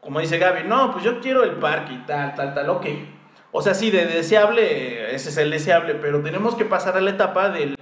como 0.00 0.20
dice 0.20 0.38
Gaby, 0.38 0.68
no, 0.68 0.92
pues 0.92 1.04
yo 1.04 1.20
quiero 1.20 1.44
el 1.44 1.52
parque 1.52 1.94
y 1.94 1.98
tal, 2.06 2.34
tal, 2.34 2.54
tal, 2.54 2.68
ok. 2.70 2.86
O 3.52 3.62
sea, 3.62 3.74
sí, 3.74 3.90
de 3.90 4.06
deseable, 4.06 5.14
ese 5.14 5.28
es 5.28 5.36
el 5.36 5.50
deseable, 5.50 5.94
pero 5.94 6.20
tenemos 6.20 6.54
que 6.56 6.64
pasar 6.64 6.96
a 6.96 7.00
la 7.00 7.10
etapa 7.10 7.50
del 7.50 7.76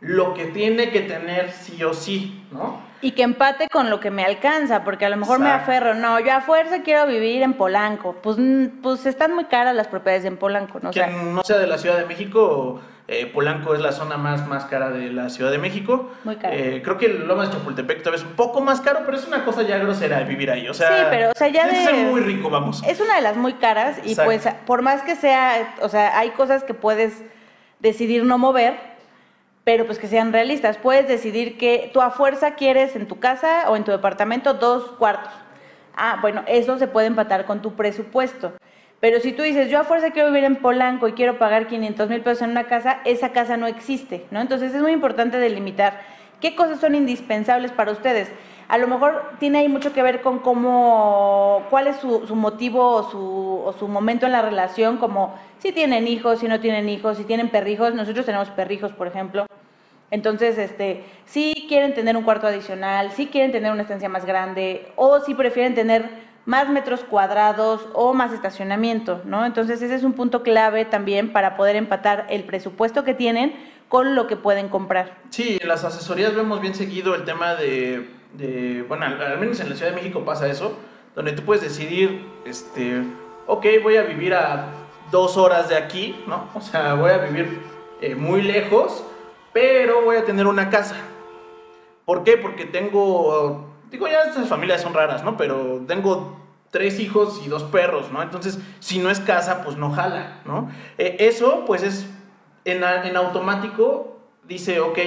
lo 0.00 0.34
que 0.34 0.44
tiene 0.46 0.90
que 0.90 1.00
tener 1.00 1.52
sí 1.52 1.82
o 1.82 1.94
sí, 1.94 2.44
¿no? 2.52 2.80
Y 3.00 3.12
que 3.12 3.22
empate 3.22 3.68
con 3.68 3.90
lo 3.90 3.98
que 3.98 4.10
me 4.10 4.24
alcanza, 4.24 4.84
porque 4.84 5.06
a 5.06 5.08
lo 5.08 5.16
mejor 5.16 5.38
me 5.38 5.50
aferro, 5.50 5.94
no, 5.94 6.20
yo 6.20 6.32
a 6.32 6.40
fuerza 6.40 6.82
quiero 6.82 7.06
vivir 7.06 7.42
en 7.42 7.54
Polanco. 7.54 8.16
Pues, 8.22 8.36
pues 8.82 9.06
están 9.06 9.34
muy 9.34 9.44
caras 9.44 9.74
las 9.74 9.88
propiedades 9.88 10.24
en 10.24 10.36
Polanco, 10.36 10.80
¿no? 10.82 10.90
O 10.90 10.92
sea, 10.92 11.08
Quien 11.08 11.34
no 11.34 11.42
sea 11.42 11.58
de 11.58 11.66
la 11.66 11.78
Ciudad 11.78 11.98
de 11.98 12.06
México, 12.06 12.80
eh, 13.08 13.26
Polanco 13.26 13.74
es 13.74 13.80
la 13.80 13.92
zona 13.92 14.16
más, 14.16 14.46
más 14.48 14.64
cara 14.64 14.90
de 14.90 15.10
la 15.12 15.28
Ciudad 15.30 15.50
de 15.50 15.58
México. 15.58 16.10
Muy 16.24 16.36
cara. 16.36 16.54
Eh, 16.54 16.82
creo 16.82 16.98
que 16.98 17.08
Lomas 17.08 17.50
de 17.50 17.56
Chapultepec 17.56 18.02
todavía 18.02 18.24
es 18.24 18.28
un 18.28 18.34
poco 18.36 18.60
más 18.60 18.80
caro, 18.80 19.00
pero 19.04 19.16
es 19.16 19.26
una 19.26 19.44
cosa 19.44 19.62
ya 19.62 19.78
grosera 19.78 20.20
vivir 20.24 20.50
ahí. 20.50 20.68
O 20.68 20.74
sea, 20.74 20.88
Sí, 20.88 21.04
pero, 21.10 21.30
o 21.30 21.34
sea, 21.34 21.48
ya 21.48 21.68
que 21.68 21.76
de- 21.76 21.84
ser 21.84 21.94
muy 22.06 22.20
rico, 22.20 22.50
vamos. 22.50 22.82
Es 22.86 23.00
una 23.00 23.14
de 23.16 23.20
las 23.22 23.36
muy 23.36 23.54
caras 23.54 23.98
y 24.04 24.10
Exacto. 24.10 24.24
pues 24.24 24.48
por 24.66 24.82
más 24.82 25.02
que 25.02 25.14
sea, 25.14 25.74
o 25.82 25.88
sea, 25.88 26.18
hay 26.18 26.30
cosas 26.30 26.64
que 26.64 26.74
puedes 26.74 27.22
decidir 27.78 28.24
no 28.24 28.38
mover, 28.38 28.74
pero 29.62 29.86
pues 29.86 29.98
que 29.98 30.08
sean 30.08 30.32
realistas. 30.32 30.76
Puedes 30.76 31.06
decidir 31.08 31.58
que 31.58 31.90
tú 31.92 32.00
a 32.00 32.10
fuerza 32.10 32.54
quieres 32.54 32.96
en 32.96 33.06
tu 33.06 33.18
casa 33.20 33.70
o 33.70 33.76
en 33.76 33.84
tu 33.84 33.90
departamento 33.92 34.54
dos 34.54 34.92
cuartos. 34.98 35.32
Ah, 35.96 36.18
bueno, 36.20 36.42
eso 36.46 36.78
se 36.78 36.86
puede 36.88 37.06
empatar 37.06 37.46
con 37.46 37.62
tu 37.62 37.74
presupuesto. 37.74 38.52
Pero 39.00 39.20
si 39.20 39.32
tú 39.32 39.42
dices, 39.42 39.70
yo 39.70 39.78
a 39.78 39.84
fuerza 39.84 40.10
quiero 40.10 40.28
vivir 40.28 40.44
en 40.44 40.56
Polanco 40.56 41.06
y 41.06 41.12
quiero 41.12 41.38
pagar 41.38 41.66
500 41.66 42.08
mil 42.08 42.22
pesos 42.22 42.42
en 42.42 42.50
una 42.50 42.64
casa, 42.64 43.00
esa 43.04 43.30
casa 43.32 43.56
no 43.56 43.66
existe, 43.66 44.24
¿no? 44.30 44.40
Entonces 44.40 44.74
es 44.74 44.80
muy 44.80 44.92
importante 44.92 45.38
delimitar 45.38 46.00
qué 46.40 46.54
cosas 46.54 46.80
son 46.80 46.94
indispensables 46.94 47.72
para 47.72 47.92
ustedes. 47.92 48.30
A 48.68 48.78
lo 48.78 48.88
mejor 48.88 49.32
tiene 49.38 49.58
ahí 49.58 49.68
mucho 49.68 49.92
que 49.92 50.02
ver 50.02 50.22
con 50.22 50.40
cómo, 50.40 51.62
cuál 51.70 51.86
es 51.86 51.96
su, 51.96 52.26
su 52.26 52.34
motivo 52.34 52.88
o 52.88 53.10
su, 53.10 53.74
su 53.78 53.86
momento 53.86 54.26
en 54.26 54.32
la 54.32 54.42
relación, 54.42 54.96
como 54.96 55.34
si 55.58 55.72
tienen 55.72 56.08
hijos, 56.08 56.40
si 56.40 56.48
no 56.48 56.58
tienen 56.58 56.88
hijos, 56.88 57.16
si 57.16 57.24
tienen 57.24 57.48
perrijos. 57.48 57.94
Nosotros 57.94 58.26
tenemos 58.26 58.50
perrijos, 58.50 58.92
por 58.92 59.06
ejemplo. 59.06 59.46
Entonces, 60.10 60.58
este, 60.58 61.04
si 61.26 61.66
quieren 61.68 61.94
tener 61.94 62.16
un 62.16 62.24
cuarto 62.24 62.46
adicional, 62.46 63.12
si 63.12 63.26
quieren 63.26 63.52
tener 63.52 63.72
una 63.72 63.82
estancia 63.82 64.08
más 64.08 64.24
grande, 64.24 64.92
o 64.96 65.20
si 65.20 65.34
prefieren 65.34 65.74
tener 65.74 66.08
más 66.46 66.68
metros 66.68 67.00
cuadrados 67.00 67.86
o 67.92 68.14
más 68.14 68.32
estacionamiento, 68.32 69.20
¿no? 69.24 69.44
Entonces, 69.44 69.82
ese 69.82 69.94
es 69.94 70.04
un 70.04 70.14
punto 70.14 70.42
clave 70.42 70.84
también 70.84 71.32
para 71.32 71.56
poder 71.56 71.76
empatar 71.76 72.26
el 72.30 72.44
presupuesto 72.44 73.04
que 73.04 73.14
tienen 73.14 73.54
con 73.88 74.14
lo 74.14 74.26
que 74.26 74.36
pueden 74.36 74.68
comprar. 74.68 75.18
Sí, 75.30 75.58
en 75.60 75.68
las 75.68 75.84
asesorías 75.84 76.34
vemos 76.34 76.60
bien 76.60 76.74
seguido 76.74 77.14
el 77.14 77.24
tema 77.24 77.54
de, 77.54 78.08
bueno, 78.88 79.06
al, 79.06 79.20
al 79.20 79.38
menos 79.38 79.60
en 79.60 79.68
la 79.68 79.76
Ciudad 79.76 79.90
de 79.90 79.96
México 79.96 80.24
pasa 80.24 80.48
eso, 80.48 80.76
donde 81.14 81.32
tú 81.32 81.42
puedes 81.42 81.62
decidir, 81.62 82.26
este, 82.44 83.02
ok, 83.46 83.66
voy 83.82 83.96
a 83.96 84.02
vivir 84.02 84.34
a 84.34 84.66
dos 85.10 85.36
horas 85.36 85.68
de 85.68 85.76
aquí, 85.76 86.16
¿no? 86.26 86.48
O 86.54 86.60
sea, 86.60 86.94
voy 86.94 87.10
a 87.10 87.18
vivir 87.18 87.60
eh, 88.00 88.14
muy 88.14 88.42
lejos, 88.42 89.04
pero 89.52 90.02
voy 90.02 90.16
a 90.16 90.24
tener 90.24 90.46
una 90.46 90.68
casa. 90.68 90.96
¿Por 92.04 92.22
qué? 92.22 92.36
Porque 92.36 92.66
tengo, 92.66 93.66
digo, 93.90 94.06
ya 94.08 94.22
estas 94.22 94.48
familias 94.48 94.82
son 94.82 94.94
raras, 94.94 95.24
¿no? 95.24 95.36
Pero 95.36 95.75
tengo 95.86 96.40
tres 96.70 97.00
hijos 97.00 97.40
y 97.44 97.48
dos 97.48 97.62
perros, 97.64 98.12
¿no? 98.12 98.22
Entonces, 98.22 98.58
si 98.80 98.98
no 98.98 99.10
es 99.10 99.20
casa, 99.20 99.62
pues 99.64 99.76
no 99.76 99.90
jala, 99.90 100.40
¿no? 100.44 100.70
Eh, 100.98 101.16
eso, 101.20 101.64
pues 101.66 101.82
es, 101.82 102.06
en, 102.64 102.82
en 102.82 103.16
automático, 103.16 104.18
dice, 104.46 104.80
ok, 104.80 104.98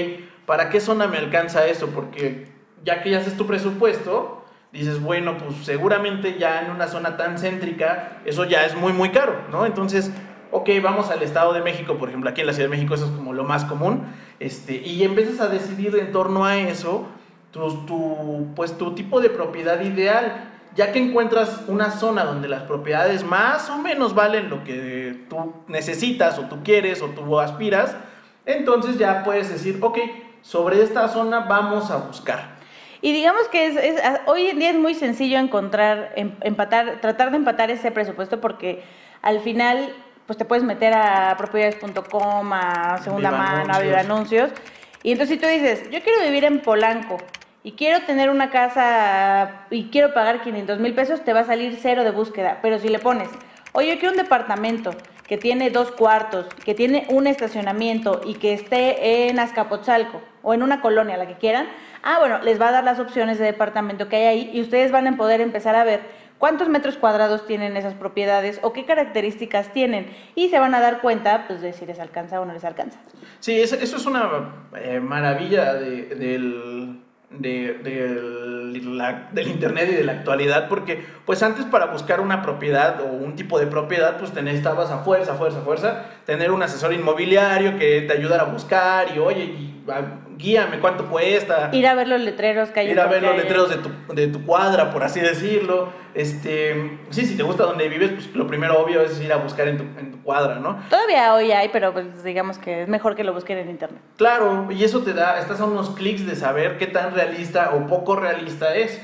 ¿para 0.45 0.69
qué 0.69 0.79
zona 0.79 1.07
me 1.07 1.17
alcanza 1.17 1.67
eso? 1.67 1.87
Porque 1.87 2.47
ya 2.83 3.03
que 3.03 3.11
ya 3.11 3.19
haces 3.19 3.37
tu 3.37 3.45
presupuesto, 3.45 4.43
dices, 4.71 5.01
bueno, 5.01 5.37
pues 5.37 5.65
seguramente 5.65 6.37
ya 6.39 6.63
en 6.63 6.71
una 6.71 6.87
zona 6.87 7.17
tan 7.17 7.37
céntrica, 7.37 8.21
eso 8.25 8.45
ya 8.45 8.65
es 8.65 8.75
muy, 8.75 8.93
muy 8.93 9.09
caro, 9.09 9.35
¿no? 9.51 9.65
Entonces, 9.65 10.11
ok, 10.51 10.69
vamos 10.81 11.09
al 11.09 11.21
Estado 11.21 11.53
de 11.53 11.61
México, 11.61 11.97
por 11.97 12.09
ejemplo, 12.09 12.29
aquí 12.29 12.41
en 12.41 12.47
la 12.47 12.53
Ciudad 12.53 12.69
de 12.69 12.75
México 12.75 12.95
eso 12.95 13.05
es 13.05 13.11
como 13.11 13.33
lo 13.33 13.43
más 13.43 13.65
común, 13.65 14.03
este, 14.39 14.75
y 14.75 15.03
empiezas 15.03 15.39
a 15.39 15.47
decidir 15.47 15.95
en 15.97 16.11
torno 16.11 16.45
a 16.45 16.57
eso, 16.57 17.07
tu, 17.51 17.85
tu, 17.85 18.47
pues 18.55 18.77
tu 18.77 18.93
tipo 18.93 19.21
de 19.21 19.29
propiedad 19.29 19.81
ideal, 19.81 20.49
ya 20.79 20.93
que 20.93 20.99
encuentras 20.99 21.63
una 21.67 21.91
zona 21.91 22.23
donde 22.23 22.47
las 22.47 22.61
propiedades 22.61 23.25
más 23.25 23.69
o 23.69 23.77
menos 23.79 24.15
valen 24.15 24.49
lo 24.49 24.63
que 24.63 25.25
tú 25.29 25.53
necesitas 25.67 26.39
o 26.39 26.43
tú 26.43 26.63
quieres 26.63 27.01
o 27.01 27.07
tú 27.07 27.37
aspiras, 27.37 27.97
entonces 28.45 28.97
ya 28.97 29.25
puedes 29.25 29.49
decir, 29.49 29.77
ok, 29.81 29.97
sobre 30.41 30.81
esta 30.81 31.09
zona 31.09 31.41
vamos 31.41 31.91
a 31.91 31.97
buscar. 31.97 32.55
Y 33.01 33.11
digamos 33.11 33.49
que 33.49 33.67
es, 33.67 34.01
hoy 34.25 34.47
en 34.47 34.59
día 34.59 34.69
es 34.69 34.77
muy 34.77 34.93
sencillo 34.93 35.37
encontrar, 35.37 36.13
em- 36.15 36.35
empatar, 36.39 37.01
tratar 37.01 37.31
de 37.31 37.35
empatar 37.35 37.69
ese 37.71 37.91
presupuesto 37.91 38.39
porque 38.39 38.81
al 39.21 39.41
final 39.41 39.93
pues 40.27 40.37
te 40.37 40.45
puedes 40.45 40.63
meter 40.63 40.93
a 40.93 41.35
propiedades.com, 41.37 42.53
a 42.53 42.99
segunda 43.03 43.31
Viva 43.31 43.43
mano, 43.43 43.73
a 43.73 43.79
Viva 43.79 43.99
Anuncios. 43.99 44.43
Anuncios. 44.43 44.51
Y 45.03 45.11
entonces 45.11 45.35
si 45.35 45.41
tú 45.41 45.49
dices, 45.49 45.91
yo 45.91 46.01
quiero 46.01 46.21
vivir 46.23 46.45
en 46.45 46.61
Polanco 46.61 47.17
y 47.63 47.74
quiero 47.74 48.02
tener 48.06 48.30
una 48.30 48.50
casa 48.50 49.65
y 49.69 49.86
quiero 49.89 50.13
pagar 50.13 50.41
500 50.41 50.80
mil 50.80 50.93
pesos, 50.93 51.24
te 51.24 51.34
va 51.34 51.41
a 51.41 51.45
salir 51.45 51.78
cero 51.82 52.04
de 52.04 52.12
búsqueda. 52.12 52.60
Pero 52.62 52.80
si 52.80 52.88
le 52.89 53.00
pones, 53.00 53.30
oye, 53.74 53.89
yo 53.93 54.00
quiero 54.00 54.12
un 54.13 54.17
departamento 54.22 54.91
que 55.28 55.38
tiene 55.38 55.69
dos 55.69 55.91
cuartos, 55.91 56.48
que 56.65 56.74
tiene 56.74 57.06
un 57.10 57.28
estacionamiento 57.28 58.22
y 58.26 58.36
que 58.36 58.54
esté 58.54 59.30
en 59.30 59.39
Azcapotzalco 59.39 60.22
o 60.41 60.54
en 60.54 60.63
una 60.63 60.82
colonia, 60.82 61.17
la 61.17 61.28
que 61.28 61.36
quieran, 61.38 61.67
ah, 62.02 62.17
bueno, 62.19 62.39
les 62.39 62.60
va 62.60 62.69
a 62.69 62.72
dar 62.72 62.84
las 62.84 63.00
opciones 63.00 63.38
de 63.38 63.45
departamento 63.45 64.08
que 64.10 64.15
hay 64.15 64.26
ahí 64.26 64.50
y 64.54 64.62
ustedes 64.62 64.91
van 64.91 65.06
a 65.08 65.17
poder 65.17 65.41
empezar 65.41 65.76
a 65.76 65.84
ver 65.84 66.00
cuántos 66.39 66.69
metros 66.69 66.95
cuadrados 66.98 67.45
tienen 67.45 67.76
esas 67.78 67.93
propiedades 67.93 68.60
o 68.63 68.74
qué 68.74 68.86
características 68.86 69.72
tienen 69.74 70.08
y 70.34 70.50
se 70.50 70.58
van 70.58 70.74
a 70.74 70.80
dar 70.80 71.02
cuenta 71.02 71.43
pues 71.45 71.62
de 71.62 71.74
si 71.74 71.86
les 71.86 72.00
alcanza 72.00 72.39
o 72.41 72.45
no 72.45 72.54
les 72.54 72.63
alcanza. 72.63 72.98
Sí, 73.39 73.60
eso, 73.62 73.76
es 73.76 74.06
una 74.08 74.50
eh, 74.78 75.00
maravilla 75.00 75.74
de- 75.76 76.06
del, 76.15 77.02
de- 77.31 77.73
del- 77.83 78.97
la- 78.97 79.29
del 79.31 79.47
internet 79.47 79.89
y 79.91 79.95
de 79.95 80.03
la 80.03 80.13
actualidad, 80.13 80.67
porque 80.67 81.03
pues 81.25 81.41
antes 81.43 81.65
para 81.65 81.85
buscar 81.85 82.21
una 82.21 82.41
propiedad 82.41 83.01
o 83.01 83.05
un 83.05 83.35
tipo 83.35 83.59
de 83.59 83.67
propiedad, 83.67 84.17
pues 84.17 84.31
te 84.31 84.41
necesitabas 84.41 84.89
a 84.91 84.99
fuerza, 84.99 85.35
fuerza, 85.35 85.61
fuerza, 85.61 86.05
tener 86.25 86.51
un 86.51 86.61
asesor 86.63 86.93
inmobiliario 86.93 87.77
que 87.77 88.01
te 88.01 88.13
ayudara 88.13 88.43
a 88.43 88.47
buscar 88.47 89.07
y 89.15 89.19
oye, 89.19 89.43
y, 89.43 89.83
ah, 89.89 90.01
guíame 90.37 90.79
cuánto 90.79 91.05
cuesta. 91.05 91.69
Ir 91.73 91.85
a 91.87 91.93
ver 91.95 92.07
los 92.07 92.21
letreros 92.21 92.69
que 92.69 92.79
hay. 92.81 92.91
Ir 92.91 92.99
a 92.99 93.07
ver 93.07 93.21
los 93.21 93.35
letreros 93.35 93.69
de 93.69 93.75
tu, 93.77 94.13
de 94.13 94.27
tu 94.27 94.45
cuadra, 94.45 94.91
por 94.91 95.03
así 95.03 95.19
decirlo. 95.19 95.89
Este, 96.15 96.99
sí, 97.11 97.25
si 97.25 97.37
te 97.37 97.43
gusta 97.43 97.63
donde 97.63 97.87
vives, 97.87 98.11
pues 98.11 98.35
lo 98.35 98.47
primero 98.47 98.79
obvio 98.81 99.01
es 99.01 99.21
ir 99.21 99.31
a 99.31 99.37
buscar 99.37 99.67
en 99.67 99.77
tu, 99.77 99.83
en 99.99 100.11
tu 100.11 100.21
cuadra, 100.23 100.55
¿no? 100.55 100.79
Todavía 100.89 101.33
hoy 101.33 101.51
hay, 101.51 101.69
pero 101.69 101.93
pues 101.93 102.23
digamos 102.23 102.57
que 102.57 102.83
es 102.83 102.87
mejor 102.89 103.15
que 103.15 103.23
lo 103.23 103.33
busquen 103.33 103.57
en 103.59 103.69
internet. 103.69 104.01
Claro, 104.17 104.67
y 104.71 104.83
eso 104.83 105.01
te 105.01 105.13
da, 105.13 105.39
estás 105.39 105.59
a 105.61 105.65
unos 105.65 105.91
clics 105.91 106.25
de 106.25 106.35
saber 106.35 106.77
qué 106.77 106.87
tan 106.87 107.13
realista 107.19 107.71
o 107.75 107.88
poco 107.88 108.15
realista 108.15 108.75
es. 108.75 109.01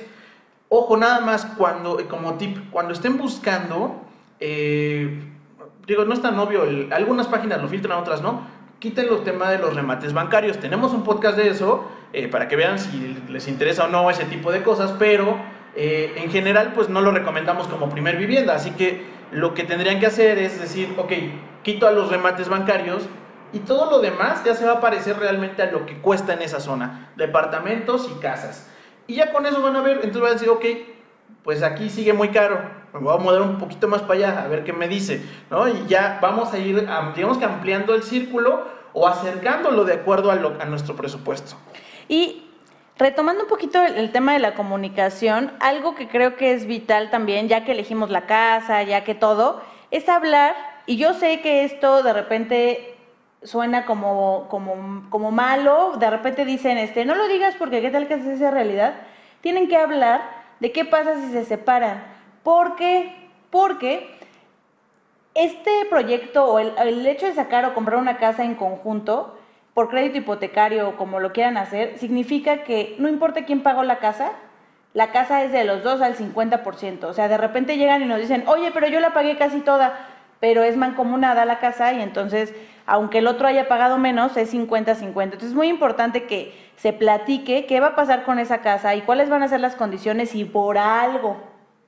Ojo, 0.70 0.98
nada 0.98 1.20
más 1.20 1.46
cuando, 1.46 1.98
como 2.08 2.36
tip, 2.36 2.72
cuando 2.72 2.94
estén 2.94 3.18
buscando, 3.18 4.02
eh, 4.40 5.22
digo, 5.86 6.06
no 6.06 6.14
es 6.14 6.22
tan 6.22 6.38
obvio, 6.40 6.64
algunas 6.92 7.28
páginas 7.28 7.62
lo 7.62 7.68
filtran, 7.68 8.00
otras 8.00 8.22
no, 8.22 8.42
quiten 8.80 9.08
los 9.08 9.24
temas 9.24 9.50
de 9.50 9.60
los 9.60 9.76
remates 9.76 10.14
bancarios. 10.14 10.58
Tenemos 10.58 10.94
un 10.94 11.04
podcast 11.04 11.38
de 11.38 11.50
eso, 11.50 11.86
eh, 12.14 12.28
para 12.28 12.48
que 12.48 12.56
vean 12.56 12.80
si 12.80 13.18
les 13.30 13.48
interesa 13.48 13.86
o 13.86 13.88
no 13.88 14.10
ese 14.10 14.26
tipo 14.26 14.52
de 14.52 14.64
cosas, 14.64 14.94
pero 14.98 15.38
eh, 15.76 16.14
en 16.18 16.32
general 16.32 16.72
pues 16.74 16.90
no 16.90 17.02
lo 17.02 17.12
recomendamos 17.12 17.68
como 17.68 17.90
primer 17.90 18.18
vivienda, 18.18 18.56
así 18.56 18.72
que 18.72 19.04
lo 19.32 19.54
que 19.54 19.64
tendrían 19.64 20.00
que 20.00 20.08
hacer 20.08 20.38
es 20.40 20.60
decir, 20.60 20.94
ok, 20.98 21.12
quito 21.64 21.88
a 21.88 21.92
los 21.92 22.10
remates 22.10 22.50
bancarios 22.50 23.08
y 23.56 23.60
todo 23.60 23.90
lo 23.90 24.00
demás 24.00 24.44
ya 24.44 24.54
se 24.54 24.66
va 24.66 24.74
a 24.74 24.82
parecer 24.82 25.18
realmente 25.18 25.64
a 25.64 25.72
lo 25.72 25.86
que 25.86 26.02
cuesta 26.02 26.34
en 26.34 26.42
esa 26.42 26.60
zona, 26.60 27.14
departamentos 27.16 28.12
y 28.14 28.20
casas. 28.20 28.70
Y 29.08 29.16
ya 29.16 29.32
con 29.32 29.46
eso 29.46 29.62
van 29.62 29.78
a 29.78 29.82
ver, 29.82 29.98
entonces 30.04 30.22
van 30.22 30.32
a 30.32 30.34
decir, 30.34 30.50
ok, 30.50 30.66
pues 31.42 31.64
aquí 31.64 31.90
sigue 31.90 32.12
muy 32.12 32.30
caro, 32.30 32.60
me 32.94 33.00
voy 33.00 33.16
a 33.16 33.18
mover 33.18 33.42
un 33.42 33.58
poquito 33.58 33.88
más 33.88 34.02
para 34.02 34.16
allá 34.16 34.44
a 34.44 34.48
ver 34.50 34.66
qué 34.66 34.74
me 34.74 34.90
dice, 34.90 35.24
¿no? 35.50 35.70
Y 35.70 35.86
ya 35.88 36.20
vamos 36.22 36.54
a 36.54 36.58
ir, 36.58 36.86
digamos 37.16 37.38
que 37.38 37.46
ampliando 37.46 37.96
el 37.96 38.04
círculo 38.04 38.66
o 38.92 39.08
acercándolo 39.08 39.86
de 39.86 39.94
acuerdo 39.94 40.32
a, 40.32 40.34
a 40.34 40.66
nuestro 40.66 40.98
presupuesto. 40.98 41.56
Y 42.10 42.52
retomando 42.98 43.44
un 43.44 43.50
poquito 43.50 43.82
el, 43.82 44.12
tema 44.12 44.34
de 44.34 44.40
la 44.40 44.54
comunicación, 44.54 45.54
algo 45.62 45.96
que 45.96 46.10
creo 46.10 46.36
que 46.36 46.52
es 46.52 46.68
vital 46.68 47.10
también, 47.10 47.48
ya 47.48 47.64
que 47.64 47.72
elegimos 47.72 48.10
la 48.10 48.26
casa, 48.26 48.84
ya 48.84 49.06
que 49.06 49.16
todo, 49.16 49.62
es 49.92 50.10
hablar, 50.10 50.56
y 50.88 50.98
yo 50.98 51.14
sé 51.14 51.40
que 51.40 51.64
esto 51.64 52.04
de 52.04 52.12
repente 52.12 52.95
suena 53.46 53.86
como, 53.86 54.48
como, 54.50 55.10
como 55.10 55.32
malo, 55.32 55.94
de 55.98 56.10
repente 56.10 56.46
dicen, 56.46 56.78
este, 56.78 57.06
no 57.06 57.16
lo 57.16 57.28
digas 57.28 57.56
porque 57.56 57.82
qué 57.82 57.90
tal 57.90 58.08
que 58.08 58.16
es 58.16 58.26
esa 58.26 58.52
realidad, 58.52 58.96
tienen 59.42 59.68
que 59.68 59.78
hablar 59.78 60.22
de 60.60 60.72
qué 60.72 60.86
pasa 60.86 61.16
si 61.16 61.32
se 61.32 61.46
separan. 61.46 62.04
Porque, 62.44 63.30
porque 63.50 64.16
este 65.36 65.72
proyecto 65.90 66.46
o 66.46 66.60
el, 66.60 67.06
hecho 67.06 67.26
de 67.26 67.34
sacar 67.34 67.66
o 67.66 67.74
comprar 67.74 68.00
una 68.00 68.18
casa 68.18 68.44
en 68.44 68.56
conjunto, 68.56 69.38
por 69.74 69.90
crédito 69.90 70.18
hipotecario 70.18 70.90
o 70.90 70.96
como 70.96 71.20
lo 71.20 71.34
quieran 71.34 71.58
hacer, 71.58 71.98
significa 71.98 72.64
que 72.64 72.96
no 72.98 73.10
importa 73.10 73.46
quién 73.46 73.62
pagó 73.62 73.84
la 73.84 74.00
casa, 74.00 74.32
la 74.94 75.12
casa 75.12 75.44
es 75.44 75.52
de 75.52 75.66
los 75.66 75.84
dos 75.84 76.02
al 76.02 76.16
50%. 76.16 77.04
O 77.04 77.14
sea, 77.14 77.28
de 77.28 77.38
repente 77.38 77.78
llegan 77.78 78.02
y 78.02 78.06
nos 78.06 78.20
dicen, 78.20 78.46
oye, 78.48 78.72
pero 78.72 78.88
yo 78.88 79.02
la 79.02 79.14
pagué 79.14 79.36
casi 79.38 79.60
toda, 79.60 80.08
pero 80.40 80.64
es 80.64 80.78
mancomunada 80.78 81.44
la 81.44 81.60
casa 81.60 81.92
y 81.92 82.02
entonces, 82.02 82.54
aunque 82.86 83.20
el 83.20 83.28
otro 83.28 83.48
haya 83.48 83.68
pagado 83.68 83.98
menos, 83.98 84.38
es 84.38 84.54
50-50. 84.54 85.24
Entonces 85.24 85.50
es 85.50 85.56
muy 85.56 85.68
importante 85.68 86.26
que 86.26 86.54
se 86.76 86.94
platique 86.94 87.66
qué 87.66 87.80
va 87.80 87.88
a 87.88 87.96
pasar 87.96 88.24
con 88.24 88.40
esa 88.40 88.60
casa 88.60 88.96
y 88.96 89.02
cuáles 89.02 89.30
van 89.30 89.44
a 89.44 89.48
ser 89.48 89.60
las 89.60 89.76
condiciones 89.76 90.30
si 90.30 90.46
por 90.46 90.78
algo, 90.78 91.38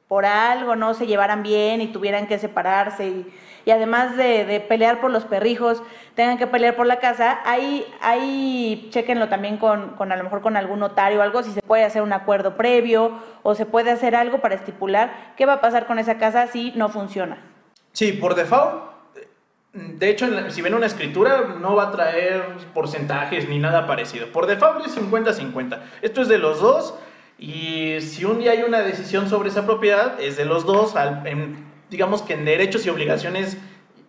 por 0.07 0.25
algo 0.25 0.75
no 0.75 0.93
se 0.93 1.05
llevaran 1.05 1.43
bien 1.43 1.81
y 1.81 1.87
tuvieran 1.87 2.27
que 2.27 2.39
separarse 2.39 3.07
y, 3.07 3.33
además 3.69 4.15
de, 4.15 4.65
pelear 4.67 5.01
por 5.01 5.11
los 5.11 5.25
perrijos, 5.25 5.83
tengan 6.15 6.37
que 6.37 6.47
pelear 6.47 6.77
por 6.77 6.87
la 6.87 6.99
casa, 6.99 7.41
ahí, 7.43 7.85
ahí 8.01 8.87
chequenlo 8.91 9.27
también 9.27 9.57
con, 9.57 9.89
con 9.97 10.13
a 10.13 10.15
lo 10.15 10.23
mejor 10.23 10.41
con 10.41 10.55
algún 10.55 10.79
notario 10.79 11.19
o 11.19 11.21
algo, 11.21 11.43
si 11.43 11.51
se 11.51 11.61
puede 11.61 11.83
hacer 11.83 12.01
un 12.01 12.13
acuerdo 12.13 12.55
previo 12.55 13.19
o 13.43 13.55
se 13.55 13.65
puede 13.65 13.91
hacer 13.91 14.15
algo 14.15 14.39
para 14.39 14.55
estipular 14.55 15.33
qué 15.35 15.45
va 15.45 15.53
a 15.53 15.61
pasar 15.61 15.85
con 15.85 15.99
esa 15.99 16.17
casa 16.17 16.47
si 16.47 16.71
no 16.77 16.87
funciona. 16.87 17.39
Sí, 17.91 18.13
por 18.13 18.35
default 18.35 18.96
de 19.77 20.09
hecho, 20.09 20.27
si 20.49 20.61
ven 20.61 20.73
una 20.73 20.87
escritura, 20.87 21.55
no 21.59 21.75
va 21.75 21.89
a 21.89 21.91
traer 21.91 22.43
porcentajes 22.73 23.47
ni 23.47 23.59
nada 23.59 23.85
parecido. 23.85 24.27
Por 24.27 24.47
default 24.47 24.85
es 24.85 24.97
50-50. 24.97 25.79
Esto 26.01 26.21
es 26.21 26.27
de 26.27 26.39
los 26.39 26.61
dos. 26.61 26.95
Y 27.37 28.01
si 28.01 28.25
un 28.25 28.39
día 28.39 28.51
hay 28.51 28.63
una 28.63 28.79
decisión 28.79 29.29
sobre 29.29 29.49
esa 29.49 29.65
propiedad, 29.65 30.19
es 30.19 30.35
de 30.35 30.45
los 30.45 30.65
dos, 30.65 30.95
digamos 31.91 32.23
que 32.23 32.33
en 32.33 32.45
derechos 32.45 32.85
y 32.87 32.89
obligaciones 32.89 33.57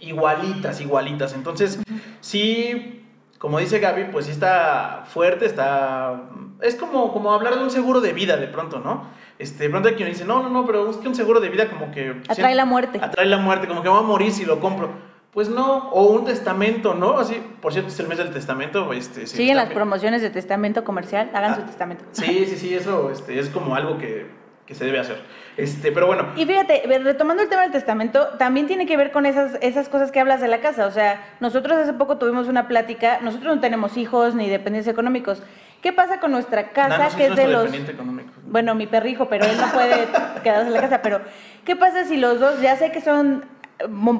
igualitas, 0.00 0.80
igualitas. 0.80 1.34
Entonces, 1.34 1.78
sí, 2.20 3.04
como 3.36 3.58
dice 3.58 3.78
Gaby, 3.78 4.04
pues 4.10 4.24
sí 4.24 4.30
está 4.32 5.04
fuerte, 5.06 5.44
está... 5.44 6.22
Es 6.62 6.76
como, 6.76 7.12
como 7.12 7.34
hablar 7.34 7.56
de 7.56 7.62
un 7.62 7.70
seguro 7.70 8.00
de 8.00 8.14
vida 8.14 8.38
de 8.38 8.46
pronto, 8.46 8.80
¿no? 8.80 9.06
Este, 9.38 9.64
de 9.64 9.70
pronto 9.70 9.90
hay 9.90 9.94
quien 9.94 10.08
dice, 10.08 10.24
no, 10.24 10.42
no, 10.42 10.48
no, 10.48 10.64
pero 10.64 10.90
es 10.90 10.96
que 10.96 11.08
un 11.08 11.14
seguro 11.14 11.40
de 11.40 11.50
vida 11.50 11.68
como 11.68 11.90
que... 11.90 12.22
Atrae 12.28 12.54
la 12.54 12.64
muerte. 12.64 12.98
Atrae 13.02 13.26
la 13.26 13.38
muerte, 13.38 13.68
como 13.68 13.82
que 13.82 13.88
va 13.90 13.98
a 13.98 14.02
morir 14.02 14.32
si 14.32 14.46
lo 14.46 14.58
compro. 14.58 14.90
Pues 15.32 15.48
no, 15.48 15.90
o 15.90 16.06
un 16.06 16.24
testamento, 16.24 16.94
¿no? 16.94 17.18
Así, 17.18 17.40
por 17.60 17.72
cierto, 17.72 17.90
es 17.90 18.00
el 18.00 18.08
mes 18.08 18.18
del 18.18 18.30
testamento. 18.30 18.92
Este, 18.92 19.26
Siguen 19.26 19.56
las 19.56 19.70
promociones 19.70 20.22
de 20.22 20.30
testamento 20.30 20.84
comercial, 20.84 21.30
hagan 21.34 21.54
su 21.54 21.60
ah, 21.60 21.66
testamento. 21.66 22.04
Sí, 22.12 22.46
sí, 22.46 22.56
sí, 22.56 22.74
eso 22.74 23.10
este, 23.10 23.38
es 23.38 23.50
como 23.50 23.76
algo 23.76 23.98
que, 23.98 24.26
que, 24.64 24.74
se 24.74 24.86
debe 24.86 24.98
hacer. 24.98 25.22
Este, 25.58 25.92
pero 25.92 26.06
bueno. 26.06 26.28
Y 26.34 26.46
fíjate, 26.46 26.82
retomando 27.04 27.42
el 27.42 27.50
tema 27.50 27.62
del 27.62 27.72
testamento, 27.72 28.28
también 28.38 28.66
tiene 28.66 28.86
que 28.86 28.96
ver 28.96 29.12
con 29.12 29.26
esas, 29.26 29.58
esas 29.60 29.90
cosas 29.90 30.10
que 30.10 30.18
hablas 30.18 30.40
de 30.40 30.48
la 30.48 30.60
casa. 30.60 30.86
O 30.86 30.90
sea, 30.90 31.36
nosotros 31.40 31.76
hace 31.76 31.92
poco 31.92 32.16
tuvimos 32.16 32.48
una 32.48 32.66
plática, 32.66 33.20
nosotros 33.20 33.56
no 33.56 33.60
tenemos 33.60 33.98
hijos 33.98 34.34
ni 34.34 34.48
dependientes 34.48 34.90
económicos. 34.90 35.42
¿Qué 35.82 35.92
pasa 35.92 36.20
con 36.20 36.32
nuestra 36.32 36.70
casa 36.70 37.16
que 37.16 37.26
es 37.26 37.36
de 37.36 37.48
los... 37.48 37.72
Económico. 37.72 38.32
Bueno, 38.46 38.74
mi 38.74 38.86
perrijo, 38.86 39.28
pero 39.28 39.44
él 39.44 39.56
no 39.58 39.70
puede 39.72 40.08
quedarse 40.42 40.68
en 40.68 40.72
la 40.72 40.80
casa. 40.80 41.02
Pero, 41.02 41.20
¿qué 41.64 41.76
pasa 41.76 42.04
si 42.04 42.16
los 42.16 42.40
dos, 42.40 42.60
ya 42.60 42.76
sé 42.76 42.90
que 42.90 43.00
son 43.00 43.44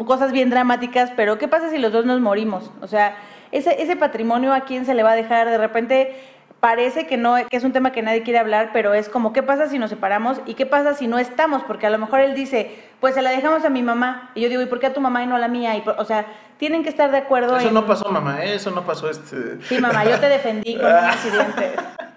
cosas 0.06 0.32
bien 0.32 0.50
dramáticas, 0.50 1.10
pero 1.16 1.38
¿qué 1.38 1.48
pasa 1.48 1.70
si 1.70 1.78
los 1.78 1.92
dos 1.92 2.04
nos 2.04 2.20
morimos? 2.20 2.70
O 2.80 2.86
sea, 2.86 3.16
ese, 3.52 3.82
ese 3.82 3.96
patrimonio 3.96 4.52
a 4.52 4.60
quién 4.60 4.84
se 4.84 4.94
le 4.94 5.02
va 5.02 5.12
a 5.12 5.16
dejar, 5.16 5.48
de 5.48 5.58
repente 5.58 6.16
parece 6.60 7.06
que 7.06 7.16
no 7.16 7.36
que 7.48 7.56
es 7.56 7.64
un 7.64 7.72
tema 7.72 7.92
que 7.92 8.02
nadie 8.02 8.22
quiere 8.22 8.38
hablar, 8.38 8.70
pero 8.72 8.94
es 8.94 9.08
como 9.08 9.32
qué 9.32 9.42
pasa 9.42 9.68
si 9.68 9.78
nos 9.78 9.90
separamos 9.90 10.40
y 10.44 10.54
qué 10.54 10.66
pasa 10.66 10.94
si 10.94 11.06
no 11.06 11.18
estamos, 11.18 11.62
porque 11.62 11.86
a 11.86 11.90
lo 11.90 11.98
mejor 11.98 12.20
él 12.20 12.34
dice, 12.34 12.76
pues 13.00 13.14
se 13.14 13.22
la 13.22 13.30
dejamos 13.30 13.64
a 13.64 13.70
mi 13.70 13.82
mamá 13.82 14.30
y 14.34 14.40
yo 14.40 14.48
digo, 14.48 14.62
¿y 14.62 14.66
por 14.66 14.80
qué 14.80 14.86
a 14.86 14.92
tu 14.92 15.00
mamá 15.00 15.22
y 15.22 15.26
no 15.26 15.36
a 15.36 15.38
la 15.38 15.48
mía? 15.48 15.76
Y, 15.76 15.84
o 15.86 16.04
sea, 16.04 16.26
tienen 16.58 16.82
que 16.82 16.88
estar 16.88 17.10
de 17.10 17.18
acuerdo. 17.18 17.56
Eso 17.56 17.70
no 17.70 17.86
pasó, 17.86 18.08
mamá, 18.10 18.44
¿eh? 18.44 18.54
eso 18.56 18.70
no 18.70 18.84
pasó 18.84 19.08
este. 19.08 19.62
Sí, 19.62 19.78
mamá, 19.80 20.04
yo 20.04 20.18
te 20.18 20.28
defendí 20.28 20.76
con 20.76 20.86
un 20.86 20.92
accidente. 20.92 21.72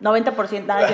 90% 0.00 0.64
nada, 0.64 0.88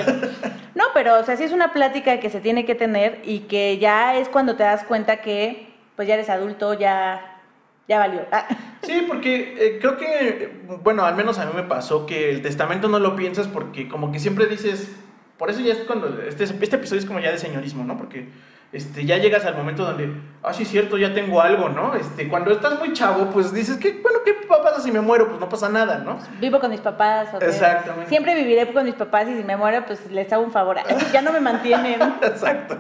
No, 0.75 0.85
pero 0.93 1.21
o 1.21 1.23
sea, 1.23 1.37
sí 1.37 1.45
es 1.45 1.53
una 1.53 1.73
plática 1.73 2.19
que 2.19 2.29
se 2.29 2.41
tiene 2.41 2.65
que 2.65 2.75
tener 2.75 3.21
y 3.25 3.41
que 3.41 3.79
ya 3.79 4.17
es 4.17 4.29
cuando 4.29 4.57
te 4.57 4.65
das 4.65 4.83
cuenta 4.83 5.19
que 5.19 5.66
pues 5.97 6.07
ya 6.07 6.15
eres 6.15 6.29
adulto, 6.29 6.75
ya, 6.75 7.41
ya 7.89 7.99
valió. 7.99 8.21
Ah. 8.31 8.47
Sí, 8.83 9.05
porque 9.09 9.57
eh, 9.59 9.79
creo 9.81 9.97
que, 9.97 10.61
bueno, 10.85 11.05
al 11.05 11.17
menos 11.17 11.39
a 11.39 11.47
mí 11.47 11.53
me 11.55 11.65
pasó 11.65 12.07
que 12.07 12.31
el 12.31 12.43
testamento 12.43 12.89
no 12.89 12.99
lo 12.99 13.17
piensas 13.17 13.49
porque 13.49 13.89
como 13.89 14.13
que 14.13 14.21
siempre 14.21 14.47
dices, 14.47 14.95
por 15.39 15.51
eso 15.51 15.61
ya 15.61 15.73
es 15.73 15.79
cuando, 15.81 16.23
este, 16.23 16.45
este 16.45 16.77
episodio 16.77 17.01
es 17.01 17.07
como 17.07 17.19
ya 17.19 17.33
de 17.33 17.39
señorismo, 17.39 17.85
¿no? 17.85 17.97
Porque 17.97 18.29
este, 18.73 19.05
ya 19.05 19.17
llegas 19.19 19.45
al 19.45 19.57
momento 19.57 19.85
donde, 19.85 20.11
ah, 20.43 20.53
sí, 20.53 20.65
cierto, 20.65 20.99
ya 20.99 21.15
tengo 21.15 21.41
algo, 21.41 21.69
¿no? 21.69 21.95
Este, 21.95 22.29
cuando 22.29 22.51
estás 22.51 22.79
muy 22.79 22.93
chavo, 22.93 23.31
pues 23.31 23.53
dices, 23.55 23.77
¿qué, 23.77 24.01
bueno, 24.03 24.19
¿qué 24.25 24.35
pasa 24.67 24.81
si 24.81 24.91
me 24.91 25.01
muero? 25.01 25.29
Pues 25.29 25.41
no 25.41 25.49
pasa 25.49 25.69
nada, 25.69 25.99
¿no? 25.99 26.19
Vivo 26.41 26.59
con 26.59 26.71
mis 26.71 26.81
papás. 26.81 27.29
Exactamente. 27.41 28.09
Siempre 28.09 28.35
viviré 28.35 28.73
con 28.73 28.85
mis 28.85 28.95
papás 28.95 29.29
y 29.29 29.37
si 29.37 29.45
me 29.45 29.57
muero, 29.57 29.85
pues 29.87 30.11
les 30.11 30.33
hago 30.33 30.43
un 30.43 30.51
favor. 30.51 30.79
ya 31.13 31.23
no 31.23 31.33
me 31.33 31.41
mantienen. 31.41 32.01
Exacto. 32.23 32.77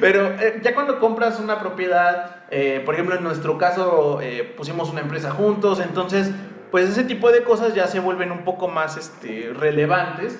Pero 0.00 0.32
eh, 0.40 0.60
ya 0.62 0.74
cuando 0.74 1.00
compras 1.00 1.40
una 1.40 1.58
propiedad, 1.58 2.36
eh, 2.50 2.80
por 2.84 2.94
ejemplo, 2.94 3.16
en 3.16 3.24
nuestro 3.24 3.58
caso, 3.58 4.20
eh, 4.22 4.54
pusimos 4.56 4.90
una 4.90 5.00
empresa 5.00 5.32
juntos, 5.32 5.80
entonces, 5.80 6.30
pues 6.70 6.88
ese 6.88 7.04
tipo 7.04 7.32
de 7.32 7.42
cosas 7.42 7.74
ya 7.74 7.88
se 7.88 7.98
vuelven 7.98 8.30
un 8.30 8.44
poco 8.44 8.68
más 8.68 8.96
este, 8.96 9.52
relevantes. 9.52 10.38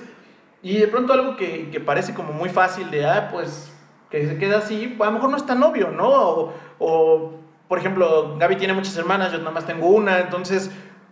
Y 0.62 0.78
de 0.78 0.88
pronto 0.88 1.12
algo 1.12 1.36
que, 1.36 1.70
que 1.70 1.80
parece 1.80 2.14
como 2.14 2.32
muy 2.32 2.48
fácil 2.48 2.90
de, 2.90 3.06
ah, 3.06 3.28
pues 3.30 3.75
que 4.20 4.28
se 4.28 4.38
queda 4.38 4.58
así, 4.58 4.96
a 4.98 5.04
lo 5.04 5.12
mejor 5.12 5.30
no 5.30 5.36
es 5.36 5.46
tan 5.46 5.62
obvio, 5.62 5.90
¿no? 5.90 6.52
O, 6.78 7.32
por 7.68 7.78
ejemplo, 7.78 8.36
Gaby 8.38 8.56
tiene 8.56 8.72
muchas 8.72 8.96
hermanas, 8.96 9.32
yo 9.32 9.38
nada 9.38 9.50
más 9.50 9.66
tengo 9.66 9.88
una, 9.88 10.20
entonces 10.20 10.70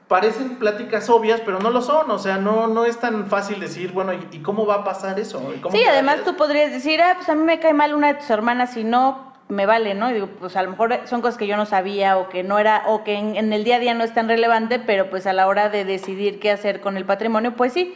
parecen 0.08 0.56
pláticas 0.56 1.08
obvias, 1.10 1.40
pero 1.44 1.58
no 1.58 1.70
lo 1.70 1.82
son, 1.82 2.10
o 2.10 2.18
sea, 2.18 2.38
no, 2.38 2.66
no 2.66 2.84
es 2.84 2.98
tan 2.98 3.26
fácil 3.26 3.58
decir, 3.58 3.92
bueno, 3.92 4.12
¿y, 4.12 4.38
cómo 4.40 4.66
va 4.66 4.76
a 4.76 4.84
pasar 4.84 5.18
eso? 5.18 5.42
sí, 5.70 5.82
además 5.84 6.20
tú 6.24 6.36
podrías 6.36 6.70
decir, 6.70 7.00
ah, 7.02 7.14
pues 7.16 7.28
a 7.28 7.34
mí 7.34 7.42
me 7.42 7.58
cae 7.58 7.74
mal 7.74 7.94
una 7.94 8.08
de 8.08 8.14
tus 8.14 8.30
hermanas 8.30 8.76
y 8.76 8.84
no 8.84 9.32
me 9.48 9.66
vale, 9.66 9.94
¿no? 9.94 10.10
Y 10.10 10.14
digo, 10.14 10.28
pues 10.38 10.56
a 10.56 10.62
lo 10.62 10.70
mejor 10.70 11.00
son 11.04 11.20
cosas 11.20 11.36
que 11.36 11.46
yo 11.46 11.56
no 11.56 11.66
sabía 11.66 12.16
o 12.18 12.28
que 12.28 12.42
no 12.42 12.58
era, 12.58 12.84
o 12.86 13.04
que 13.04 13.14
en, 13.14 13.36
en 13.36 13.52
el 13.52 13.64
día 13.64 13.76
a 13.76 13.80
día 13.80 13.94
no 13.94 14.04
es 14.04 14.14
tan 14.14 14.28
relevante, 14.28 14.78
pero 14.78 15.10
pues 15.10 15.26
a 15.26 15.32
la 15.32 15.46
hora 15.46 15.68
de 15.68 15.84
decidir 15.84 16.38
qué 16.38 16.50
hacer 16.50 16.80
con 16.80 16.96
el 16.96 17.04
patrimonio, 17.04 17.54
pues 17.54 17.72
sí. 17.72 17.94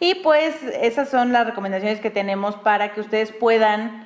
Y 0.00 0.16
pues 0.16 0.56
esas 0.80 1.08
son 1.10 1.32
las 1.32 1.46
recomendaciones 1.46 2.00
que 2.00 2.10
tenemos 2.10 2.56
para 2.56 2.92
que 2.92 3.00
ustedes 3.00 3.30
puedan 3.30 4.01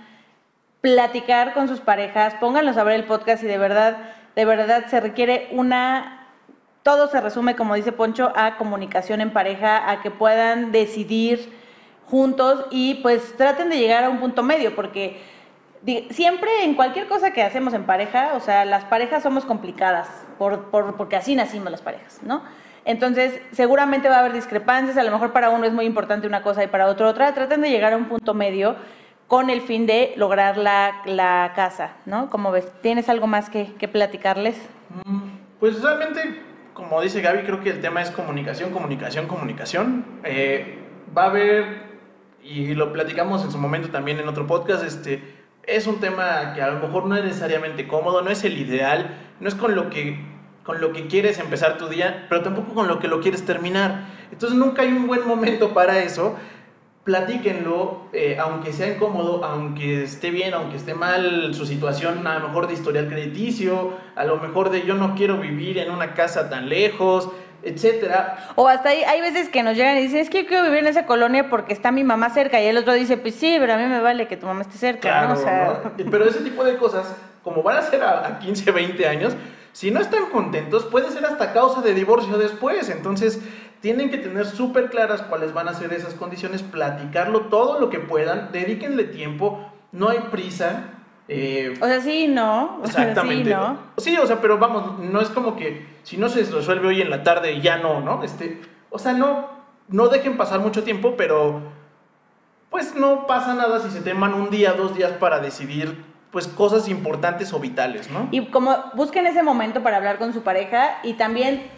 platicar 0.80 1.54
con 1.54 1.68
sus 1.68 1.80
parejas, 1.80 2.34
pónganlos 2.34 2.76
a 2.76 2.84
ver 2.84 2.94
el 2.94 3.04
podcast 3.04 3.42
y 3.42 3.46
de 3.46 3.58
verdad, 3.58 3.96
de 4.34 4.44
verdad 4.44 4.86
se 4.86 5.00
requiere 5.00 5.48
una 5.52 6.16
todo 6.86 7.08
se 7.08 7.20
resume, 7.20 7.56
como 7.56 7.74
dice 7.74 7.90
Poncho, 7.90 8.32
a 8.36 8.56
comunicación 8.58 9.20
en 9.20 9.32
pareja, 9.32 9.90
a 9.90 10.02
que 10.02 10.12
puedan 10.12 10.70
decidir 10.70 11.52
juntos 12.08 12.64
y 12.70 12.94
pues 13.02 13.36
traten 13.36 13.70
de 13.70 13.78
llegar 13.78 14.04
a 14.04 14.08
un 14.08 14.20
punto 14.20 14.44
medio, 14.44 14.76
porque 14.76 15.20
siempre 16.10 16.62
en 16.62 16.74
cualquier 16.74 17.08
cosa 17.08 17.32
que 17.32 17.42
hacemos 17.42 17.74
en 17.74 17.86
pareja, 17.86 18.34
o 18.36 18.40
sea, 18.40 18.64
las 18.64 18.84
parejas 18.84 19.24
somos 19.24 19.44
complicadas, 19.44 20.08
por, 20.38 20.70
porque 20.96 21.16
así 21.16 21.34
nacimos 21.34 21.72
las 21.72 21.82
parejas, 21.82 22.20
¿no? 22.22 22.44
Entonces, 22.84 23.40
seguramente 23.50 24.08
va 24.08 24.18
a 24.18 24.20
haber 24.20 24.32
discrepancias, 24.32 24.96
a 24.96 25.02
lo 25.02 25.10
mejor 25.10 25.32
para 25.32 25.50
uno 25.50 25.66
es 25.66 25.72
muy 25.72 25.86
importante 25.86 26.28
una 26.28 26.42
cosa 26.42 26.62
y 26.62 26.68
para 26.68 26.86
otro 26.86 27.08
otra. 27.08 27.34
Traten 27.34 27.62
de 27.62 27.70
llegar 27.70 27.94
a 27.94 27.96
un 27.96 28.04
punto 28.04 28.32
medio 28.32 28.76
con 29.28 29.50
el 29.50 29.60
fin 29.60 29.86
de 29.86 30.14
lograr 30.16 30.56
la, 30.56 31.52
casa, 31.54 31.96
¿no? 32.06 32.30
Como 32.30 32.52
ves, 32.52 32.70
¿tienes 32.82 33.08
algo 33.08 33.26
más 33.26 33.50
que, 33.50 33.66
platicarles? 33.88 34.56
Mm, 35.04 35.18
pues 35.58 35.82
realmente, 35.82 36.42
como 36.74 37.00
dice 37.00 37.20
Gaby, 37.20 37.42
creo 37.42 37.60
que 37.60 37.70
el 37.70 37.80
tema 37.80 38.02
es 38.02 38.10
comunicación, 38.10 38.70
comunicación, 38.70 39.26
comunicación. 39.26 40.04
Eh, 40.24 40.78
va 41.16 41.24
a 41.24 41.26
haber, 41.26 41.64
y 42.42 42.74
lo 42.74 42.92
platicamos 42.92 43.44
en 43.44 43.50
su 43.50 43.58
momento 43.58 43.88
también 43.88 44.18
en 44.20 44.28
otro 44.28 44.46
podcast, 44.46 44.84
este, 44.84 45.36
es 45.64 45.86
un 45.86 45.98
tema 45.98 46.52
que 46.54 46.62
a 46.62 46.70
lo 46.70 46.80
mejor 46.80 47.06
no 47.06 47.16
es 47.16 47.24
necesariamente 47.24 47.88
cómodo, 47.88 48.22
no 48.22 48.30
es 48.30 48.44
el 48.44 48.56
ideal, 48.56 49.16
no 49.40 49.48
es 49.48 49.54
con 49.54 49.74
lo 49.74 49.90
que 49.90 50.36
con 50.66 50.80
lo 50.80 50.92
que 50.92 51.06
quieres 51.06 51.38
empezar 51.38 51.78
tu 51.78 51.86
día, 51.86 52.26
pero 52.28 52.42
tampoco 52.42 52.74
con 52.74 52.88
lo 52.88 52.98
que 52.98 53.06
lo 53.06 53.20
quieres 53.20 53.46
terminar. 53.46 54.08
Entonces 54.32 54.58
nunca 54.58 54.82
hay 54.82 54.88
un 54.88 55.06
buen 55.06 55.24
momento 55.24 55.72
para 55.72 56.02
eso. 56.02 56.34
Platíquenlo, 57.06 58.08
eh, 58.12 58.36
aunque 58.40 58.72
sea 58.72 58.88
incómodo, 58.88 59.44
aunque 59.44 60.02
esté 60.02 60.30
bien, 60.32 60.54
aunque 60.54 60.76
esté 60.76 60.92
mal 60.92 61.54
su 61.54 61.64
situación, 61.64 62.26
a 62.26 62.40
lo 62.40 62.48
mejor 62.48 62.66
de 62.66 62.74
historial 62.74 63.06
crediticio, 63.06 63.92
a 64.16 64.24
lo 64.24 64.38
mejor 64.38 64.70
de 64.70 64.82
yo 64.82 64.94
no 64.94 65.14
quiero 65.14 65.38
vivir 65.38 65.78
en 65.78 65.92
una 65.92 66.14
casa 66.14 66.50
tan 66.50 66.68
lejos, 66.68 67.30
etcétera. 67.62 68.48
O 68.56 68.66
hasta 68.66 68.88
ahí, 68.88 69.04
hay 69.04 69.20
veces 69.20 69.48
que 69.48 69.62
nos 69.62 69.76
llegan 69.76 69.96
y 69.98 70.00
dicen, 70.02 70.18
es 70.18 70.28
que 70.28 70.42
yo 70.42 70.48
quiero 70.48 70.64
vivir 70.64 70.80
en 70.80 70.88
esa 70.88 71.06
colonia 71.06 71.48
porque 71.48 71.72
está 71.72 71.92
mi 71.92 72.02
mamá 72.02 72.30
cerca. 72.30 72.60
Y 72.60 72.66
el 72.66 72.76
otro 72.76 72.92
dice, 72.92 73.16
pues 73.16 73.36
sí, 73.36 73.54
pero 73.60 73.74
a 73.74 73.76
mí 73.76 73.84
me 73.84 74.00
vale 74.00 74.26
que 74.26 74.36
tu 74.36 74.46
mamá 74.46 74.62
esté 74.62 74.76
cerca. 74.76 75.02
Claro, 75.02 75.92
Pero 76.10 76.24
ese 76.24 76.40
tipo 76.40 76.64
de 76.64 76.76
cosas, 76.76 77.14
como 77.44 77.62
van 77.62 77.76
a 77.76 77.82
ser 77.82 78.02
a, 78.02 78.26
a 78.26 78.38
15, 78.40 78.68
20 78.72 79.06
años, 79.06 79.36
si 79.76 79.90
no 79.90 80.00
están 80.00 80.30
contentos, 80.30 80.86
puede 80.86 81.10
ser 81.10 81.24
hasta 81.26 81.52
causa 81.52 81.82
de 81.82 81.92
divorcio 81.92 82.38
después. 82.38 82.88
Entonces, 82.88 83.40
tienen 83.86 84.10
que 84.10 84.18
tener 84.18 84.46
súper 84.46 84.90
claras 84.90 85.22
cuáles 85.22 85.54
van 85.54 85.68
a 85.68 85.72
ser 85.72 85.92
esas 85.92 86.12
condiciones, 86.14 86.64
platicarlo 86.64 87.42
todo 87.42 87.78
lo 87.78 87.88
que 87.88 88.00
puedan, 88.00 88.50
dedíquenle 88.50 89.04
tiempo, 89.04 89.64
no 89.92 90.08
hay 90.08 90.18
prisa. 90.32 90.86
Eh, 91.28 91.72
o 91.80 91.86
sea, 91.86 92.00
sí, 92.00 92.26
no. 92.26 92.80
Exactamente. 92.84 93.50
sí, 93.50 93.56
¿no? 93.56 93.78
sí, 93.96 94.16
o 94.16 94.26
sea, 94.26 94.40
pero 94.40 94.58
vamos, 94.58 94.98
no 94.98 95.20
es 95.20 95.28
como 95.28 95.54
que 95.54 95.86
si 96.02 96.16
no 96.16 96.28
se 96.28 96.42
resuelve 96.42 96.88
hoy 96.88 97.00
en 97.00 97.10
la 97.10 97.22
tarde, 97.22 97.60
ya 97.60 97.76
no, 97.76 98.00
¿no? 98.00 98.24
Este, 98.24 98.60
o 98.90 98.98
sea, 98.98 99.12
no, 99.12 99.50
no 99.86 100.08
dejen 100.08 100.36
pasar 100.36 100.58
mucho 100.58 100.82
tiempo, 100.82 101.14
pero 101.16 101.60
pues 102.70 102.96
no 102.96 103.28
pasa 103.28 103.54
nada 103.54 103.78
si 103.78 103.90
se 103.90 104.00
teman 104.00 104.34
un 104.34 104.50
día, 104.50 104.72
dos 104.72 104.96
días 104.96 105.12
para 105.12 105.38
decidir 105.38 105.96
pues 106.32 106.48
cosas 106.48 106.88
importantes 106.88 107.52
o 107.52 107.60
vitales, 107.60 108.10
¿no? 108.10 108.26
Y 108.32 108.46
como 108.46 108.76
busquen 108.94 109.28
ese 109.28 109.44
momento 109.44 109.84
para 109.84 109.98
hablar 109.98 110.18
con 110.18 110.32
su 110.32 110.42
pareja 110.42 110.98
y 111.04 111.12
también 111.12 111.70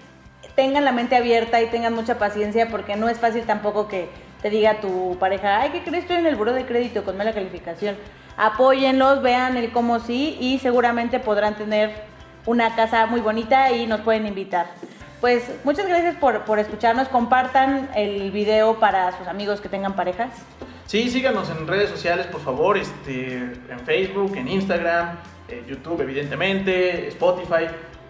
tengan 0.54 0.84
la 0.84 0.92
mente 0.92 1.16
abierta 1.16 1.60
y 1.60 1.66
tengan 1.66 1.94
mucha 1.94 2.18
paciencia 2.18 2.68
porque 2.68 2.96
no 2.96 3.08
es 3.08 3.18
fácil 3.18 3.44
tampoco 3.44 3.88
que 3.88 4.08
te 4.42 4.50
diga 4.50 4.80
tu 4.80 5.16
pareja, 5.18 5.60
ay, 5.60 5.70
¿qué 5.70 5.82
crees? 5.82 6.04
Estoy 6.04 6.16
en 6.16 6.26
el 6.26 6.36
buro 6.36 6.52
de 6.52 6.64
crédito 6.64 7.04
con 7.04 7.16
mala 7.16 7.32
calificación. 7.32 7.96
Apóyenlos, 8.36 9.20
vean 9.22 9.56
el 9.56 9.72
cómo 9.72 9.98
sí 9.98 10.36
y 10.40 10.58
seguramente 10.60 11.18
podrán 11.18 11.56
tener 11.56 11.92
una 12.46 12.74
casa 12.76 13.06
muy 13.06 13.20
bonita 13.20 13.72
y 13.72 13.86
nos 13.86 14.00
pueden 14.00 14.26
invitar. 14.26 14.66
Pues 15.20 15.50
muchas 15.64 15.88
gracias 15.88 16.14
por, 16.16 16.44
por 16.44 16.60
escucharnos. 16.60 17.08
Compartan 17.08 17.90
el 17.96 18.30
video 18.30 18.78
para 18.78 19.16
sus 19.18 19.26
amigos 19.26 19.60
que 19.60 19.68
tengan 19.68 19.96
parejas. 19.96 20.30
Sí, 20.86 21.10
síganos 21.10 21.50
en 21.50 21.66
redes 21.66 21.90
sociales, 21.90 22.26
por 22.26 22.40
favor, 22.40 22.78
este, 22.78 23.34
en 23.34 23.80
Facebook, 23.84 24.36
en 24.36 24.48
Instagram, 24.48 25.18
en 25.48 25.66
YouTube, 25.66 26.00
evidentemente, 26.00 27.08
Spotify. 27.08 27.66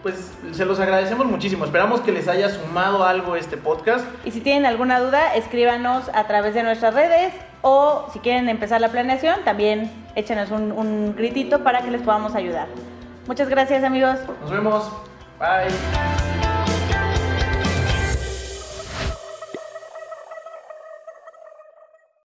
Pues 0.08 0.56
se 0.56 0.64
los 0.64 0.80
agradecemos 0.80 1.26
muchísimo. 1.26 1.66
Esperamos 1.66 2.00
que 2.00 2.12
les 2.12 2.28
haya 2.28 2.48
sumado 2.48 3.04
algo 3.04 3.36
este 3.36 3.58
podcast. 3.58 4.06
Y 4.24 4.30
si 4.30 4.40
tienen 4.40 4.64
alguna 4.64 5.00
duda, 5.00 5.34
escríbanos 5.34 6.08
a 6.14 6.26
través 6.26 6.54
de 6.54 6.62
nuestras 6.62 6.94
redes 6.94 7.34
o 7.60 8.08
si 8.12 8.20
quieren 8.20 8.48
empezar 8.48 8.80
la 8.80 8.88
planeación, 8.88 9.44
también 9.44 9.90
échenos 10.14 10.50
un, 10.50 10.72
un 10.72 11.14
gritito 11.14 11.62
para 11.62 11.82
que 11.82 11.90
les 11.90 12.00
podamos 12.00 12.34
ayudar. 12.34 12.68
Muchas 13.26 13.50
gracias 13.50 13.84
amigos. 13.84 14.16
Nos 14.40 14.50
vemos. 14.50 14.90
Bye. 15.38 16.37